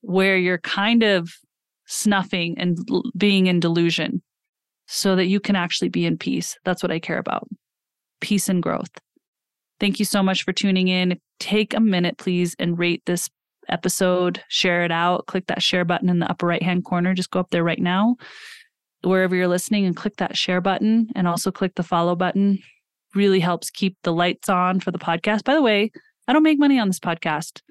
where 0.00 0.36
you're 0.38 0.58
kind 0.58 1.02
of 1.02 1.30
snuffing 1.88 2.56
and 2.58 2.78
being 3.16 3.46
in 3.46 3.58
delusion 3.58 4.22
so 4.86 5.16
that 5.16 5.26
you 5.26 5.40
can 5.40 5.56
actually 5.56 5.88
be 5.88 6.06
in 6.06 6.16
peace. 6.16 6.56
That's 6.64 6.82
what 6.82 6.92
I 6.92 6.98
care 7.00 7.18
about 7.18 7.48
peace 8.20 8.48
and 8.48 8.62
growth. 8.62 8.90
Thank 9.80 9.98
you 9.98 10.04
so 10.04 10.22
much 10.22 10.44
for 10.44 10.52
tuning 10.52 10.88
in. 10.88 11.18
Take 11.40 11.74
a 11.74 11.80
minute, 11.80 12.18
please, 12.18 12.54
and 12.58 12.78
rate 12.78 13.02
this 13.06 13.28
episode, 13.68 14.42
share 14.48 14.84
it 14.84 14.90
out, 14.90 15.26
click 15.26 15.46
that 15.46 15.62
share 15.62 15.84
button 15.84 16.08
in 16.08 16.18
the 16.18 16.30
upper 16.30 16.46
right 16.46 16.62
hand 16.62 16.84
corner. 16.84 17.14
Just 17.14 17.30
go 17.30 17.40
up 17.40 17.50
there 17.50 17.64
right 17.64 17.80
now, 17.80 18.16
wherever 19.02 19.36
you're 19.36 19.48
listening, 19.48 19.86
and 19.86 19.96
click 19.96 20.16
that 20.16 20.36
share 20.36 20.60
button 20.60 21.08
and 21.14 21.28
also 21.28 21.50
click 21.50 21.74
the 21.74 21.82
follow 21.82 22.16
button. 22.16 22.58
Really 23.14 23.40
helps 23.40 23.70
keep 23.70 23.96
the 24.02 24.12
lights 24.12 24.48
on 24.48 24.80
for 24.80 24.90
the 24.90 24.98
podcast. 24.98 25.44
By 25.44 25.54
the 25.54 25.62
way, 25.62 25.90
I 26.26 26.32
don't 26.32 26.42
make 26.42 26.58
money 26.58 26.78
on 26.78 26.88
this 26.88 27.00
podcast. 27.00 27.62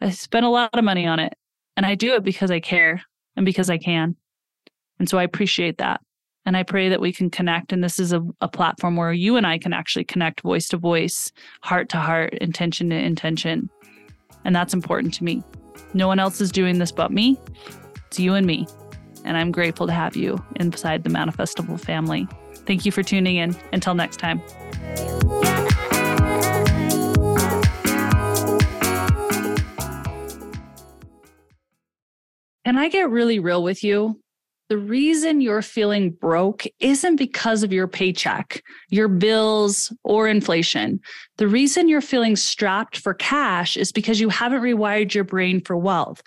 I 0.00 0.10
spend 0.10 0.44
a 0.44 0.50
lot 0.50 0.70
of 0.74 0.84
money 0.84 1.06
on 1.06 1.18
it, 1.18 1.34
and 1.76 1.86
I 1.86 1.94
do 1.94 2.14
it 2.14 2.22
because 2.22 2.50
I 2.50 2.60
care 2.60 3.02
and 3.36 3.44
because 3.44 3.70
I 3.70 3.78
can. 3.78 4.16
And 4.98 5.08
so 5.08 5.18
I 5.18 5.22
appreciate 5.22 5.78
that. 5.78 6.00
And 6.46 6.56
I 6.56 6.62
pray 6.62 6.90
that 6.90 7.00
we 7.00 7.12
can 7.12 7.30
connect. 7.30 7.72
And 7.72 7.82
this 7.82 7.98
is 7.98 8.12
a, 8.12 8.22
a 8.40 8.48
platform 8.48 8.96
where 8.96 9.12
you 9.12 9.36
and 9.36 9.46
I 9.46 9.58
can 9.58 9.72
actually 9.72 10.04
connect 10.04 10.42
voice 10.42 10.68
to 10.68 10.76
voice, 10.76 11.32
heart 11.62 11.88
to 11.90 11.96
heart, 11.96 12.34
intention 12.34 12.90
to 12.90 12.96
intention. 12.96 13.70
And 14.44 14.54
that's 14.54 14.74
important 14.74 15.14
to 15.14 15.24
me. 15.24 15.42
No 15.94 16.06
one 16.06 16.18
else 16.18 16.40
is 16.40 16.52
doing 16.52 16.78
this 16.78 16.92
but 16.92 17.10
me. 17.10 17.38
It's 18.06 18.20
you 18.20 18.34
and 18.34 18.46
me. 18.46 18.66
And 19.24 19.38
I'm 19.38 19.52
grateful 19.52 19.86
to 19.86 19.92
have 19.92 20.16
you 20.16 20.44
inside 20.56 21.02
the 21.02 21.10
Manifestival 21.10 21.80
family. 21.80 22.28
Thank 22.66 22.84
you 22.84 22.92
for 22.92 23.02
tuning 23.02 23.36
in. 23.36 23.56
Until 23.72 23.94
next 23.94 24.18
time. 24.18 24.42
Can 32.64 32.78
I 32.78 32.88
get 32.88 33.10
really 33.10 33.38
real 33.38 33.62
with 33.62 33.84
you? 33.84 34.20
the 34.68 34.78
reason 34.78 35.40
you're 35.40 35.62
feeling 35.62 36.10
broke 36.10 36.64
isn't 36.80 37.16
because 37.16 37.62
of 37.62 37.72
your 37.72 37.86
paycheck, 37.86 38.62
your 38.88 39.08
bills, 39.08 39.92
or 40.04 40.26
inflation. 40.26 41.00
The 41.36 41.48
reason 41.48 41.88
you're 41.88 42.00
feeling 42.00 42.34
strapped 42.34 42.98
for 42.98 43.14
cash 43.14 43.76
is 43.76 43.92
because 43.92 44.20
you 44.20 44.30
haven't 44.30 44.62
rewired 44.62 45.12
your 45.12 45.24
brain 45.24 45.60
for 45.60 45.76
wealth. 45.76 46.22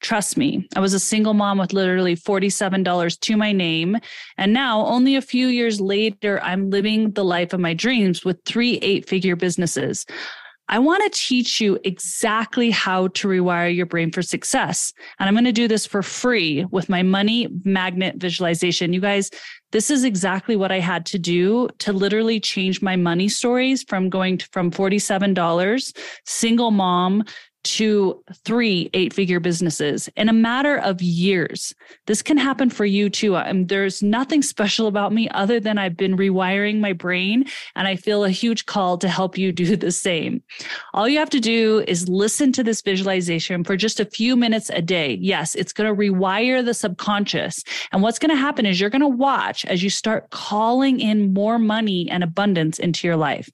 Trust 0.00 0.36
me, 0.36 0.68
I 0.76 0.80
was 0.80 0.94
a 0.94 1.00
single 1.00 1.34
mom 1.34 1.58
with 1.58 1.72
literally 1.72 2.14
$47 2.14 3.18
to 3.18 3.36
my 3.36 3.50
name. 3.50 3.96
And 4.36 4.52
now, 4.52 4.86
only 4.86 5.16
a 5.16 5.22
few 5.22 5.48
years 5.48 5.80
later, 5.80 6.40
I'm 6.42 6.70
living 6.70 7.10
the 7.12 7.24
life 7.24 7.52
of 7.52 7.58
my 7.58 7.74
dreams 7.74 8.24
with 8.24 8.38
three 8.44 8.74
eight 8.76 9.08
figure 9.08 9.34
businesses. 9.34 10.06
I 10.68 10.78
want 10.78 11.02
to 11.04 11.18
teach 11.18 11.60
you 11.60 11.78
exactly 11.84 12.70
how 12.70 13.08
to 13.08 13.28
rewire 13.28 13.74
your 13.74 13.86
brain 13.86 14.12
for 14.12 14.20
success. 14.20 14.92
And 15.18 15.28
I'm 15.28 15.34
going 15.34 15.44
to 15.44 15.52
do 15.52 15.66
this 15.66 15.86
for 15.86 16.02
free 16.02 16.66
with 16.70 16.88
my 16.88 17.02
money 17.02 17.48
magnet 17.64 18.16
visualization. 18.16 18.92
You 18.92 19.00
guys, 19.00 19.30
this 19.72 19.90
is 19.90 20.04
exactly 20.04 20.56
what 20.56 20.72
I 20.72 20.80
had 20.80 21.06
to 21.06 21.18
do 21.18 21.68
to 21.78 21.92
literally 21.92 22.40
change 22.40 22.82
my 22.82 22.96
money 22.96 23.28
stories 23.28 23.82
from 23.82 24.10
going 24.10 24.38
to, 24.38 24.48
from 24.52 24.70
$47 24.70 25.98
single 26.24 26.70
mom 26.70 27.24
to 27.64 28.22
three 28.44 28.88
eight 28.94 29.12
figure 29.12 29.40
businesses 29.40 30.08
in 30.16 30.28
a 30.28 30.32
matter 30.32 30.76
of 30.76 31.02
years. 31.02 31.74
This 32.06 32.22
can 32.22 32.36
happen 32.36 32.70
for 32.70 32.84
you 32.84 33.10
too. 33.10 33.36
Um, 33.36 33.66
there's 33.66 34.02
nothing 34.02 34.42
special 34.42 34.86
about 34.86 35.12
me 35.12 35.28
other 35.30 35.60
than 35.60 35.78
I've 35.78 35.96
been 35.96 36.16
rewiring 36.16 36.80
my 36.80 36.92
brain 36.92 37.44
and 37.74 37.88
I 37.88 37.96
feel 37.96 38.24
a 38.24 38.30
huge 38.30 38.66
call 38.66 38.96
to 38.98 39.08
help 39.08 39.36
you 39.36 39.52
do 39.52 39.76
the 39.76 39.92
same. 39.92 40.42
All 40.94 41.08
you 41.08 41.18
have 41.18 41.30
to 41.30 41.40
do 41.40 41.84
is 41.86 42.08
listen 42.08 42.52
to 42.52 42.62
this 42.62 42.80
visualization 42.80 43.64
for 43.64 43.76
just 43.76 44.00
a 44.00 44.04
few 44.04 44.36
minutes 44.36 44.70
a 44.70 44.80
day. 44.80 45.18
Yes, 45.20 45.54
it's 45.54 45.72
going 45.72 45.88
to 45.88 46.00
rewire 46.00 46.64
the 46.64 46.74
subconscious. 46.74 47.62
And 47.92 48.02
what's 48.02 48.18
going 48.18 48.30
to 48.30 48.36
happen 48.36 48.66
is 48.66 48.80
you're 48.80 48.90
going 48.90 49.00
to 49.02 49.08
watch 49.08 49.64
as 49.66 49.82
you 49.82 49.90
start 49.90 50.30
calling 50.30 51.00
in 51.00 51.32
more 51.32 51.58
money 51.58 52.08
and 52.10 52.22
abundance 52.22 52.78
into 52.78 53.06
your 53.06 53.16
life 53.16 53.50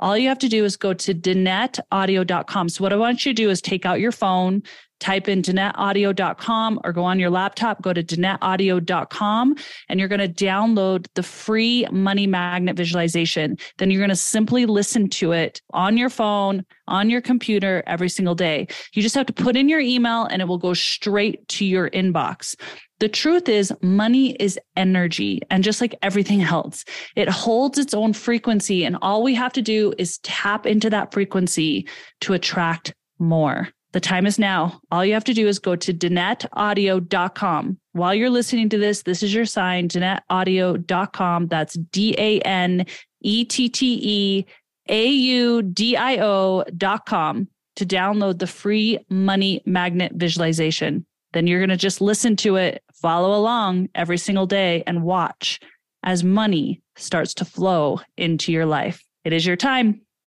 all 0.00 0.18
you 0.18 0.28
have 0.28 0.38
to 0.40 0.48
do 0.48 0.64
is 0.64 0.76
go 0.76 0.92
to 0.94 1.14
danetteaudio.com. 1.14 2.68
So 2.68 2.82
what 2.82 2.92
I 2.92 2.96
want 2.96 3.24
you 3.24 3.32
to 3.32 3.42
do 3.42 3.50
is 3.50 3.60
take 3.60 3.86
out 3.86 4.00
your 4.00 4.12
phone, 4.12 4.62
type 4.98 5.28
in 5.28 5.42
danetteaudio.com 5.42 6.80
or 6.84 6.92
go 6.92 7.04
on 7.04 7.18
your 7.18 7.30
laptop, 7.30 7.82
go 7.82 7.92
to 7.92 8.02
danetteaudio.com 8.02 9.54
and 9.88 10.00
you're 10.00 10.08
going 10.08 10.20
to 10.20 10.44
download 10.44 11.06
the 11.14 11.22
free 11.22 11.86
money 11.90 12.26
magnet 12.26 12.76
visualization. 12.76 13.56
Then 13.78 13.90
you're 13.90 14.00
going 14.00 14.10
to 14.10 14.16
simply 14.16 14.66
listen 14.66 15.08
to 15.10 15.32
it 15.32 15.60
on 15.72 15.96
your 15.96 16.10
phone, 16.10 16.64
on 16.88 17.10
your 17.10 17.20
computer 17.20 17.82
every 17.86 18.08
single 18.08 18.34
day. 18.34 18.68
You 18.92 19.02
just 19.02 19.14
have 19.14 19.26
to 19.26 19.32
put 19.32 19.56
in 19.56 19.68
your 19.68 19.80
email 19.80 20.24
and 20.24 20.42
it 20.42 20.48
will 20.48 20.58
go 20.58 20.74
straight 20.74 21.46
to 21.48 21.64
your 21.64 21.90
inbox. 21.90 22.56
The 23.00 23.08
truth 23.08 23.48
is, 23.48 23.72
money 23.80 24.32
is 24.34 24.58
energy. 24.76 25.40
And 25.50 25.64
just 25.64 25.80
like 25.80 25.94
everything 26.02 26.42
else, 26.42 26.84
it 27.16 27.30
holds 27.30 27.78
its 27.78 27.94
own 27.94 28.12
frequency. 28.12 28.84
And 28.84 28.96
all 29.00 29.22
we 29.22 29.34
have 29.34 29.54
to 29.54 29.62
do 29.62 29.94
is 29.96 30.18
tap 30.18 30.66
into 30.66 30.90
that 30.90 31.12
frequency 31.12 31.88
to 32.20 32.34
attract 32.34 32.94
more. 33.18 33.68
The 33.92 34.00
time 34.00 34.26
is 34.26 34.38
now. 34.38 34.80
All 34.92 35.04
you 35.04 35.14
have 35.14 35.24
to 35.24 35.34
do 35.34 35.48
is 35.48 35.58
go 35.58 35.74
to 35.76 35.92
danetteaudio.com. 35.94 37.78
While 37.92 38.14
you're 38.14 38.30
listening 38.30 38.68
to 38.68 38.78
this, 38.78 39.02
this 39.02 39.22
is 39.22 39.34
your 39.34 39.46
sign, 39.46 39.88
danetteaudio.com. 39.88 41.48
That's 41.48 41.74
D 41.74 42.14
A 42.18 42.40
N 42.40 42.86
E 43.22 43.44
T 43.46 43.68
T 43.68 44.00
E 44.02 44.46
A 44.88 45.06
U 45.08 45.62
D 45.62 45.96
I 45.96 46.18
O.com 46.18 47.48
to 47.76 47.86
download 47.86 48.38
the 48.38 48.46
free 48.46 48.98
money 49.08 49.62
magnet 49.64 50.12
visualization. 50.14 51.06
Then 51.32 51.46
you're 51.46 51.60
going 51.60 51.70
to 51.70 51.76
just 51.76 52.00
listen 52.00 52.36
to 52.36 52.56
it 52.56 52.82
Follow 53.00 53.34
along 53.34 53.88
every 53.94 54.18
single 54.18 54.44
day 54.44 54.82
and 54.86 55.02
watch 55.02 55.58
as 56.02 56.22
money 56.22 56.82
starts 56.96 57.32
to 57.34 57.46
flow 57.46 58.00
into 58.18 58.52
your 58.52 58.66
life. 58.66 59.02
It 59.24 59.32
is 59.32 59.46
your 59.46 59.56
time. 59.56 60.02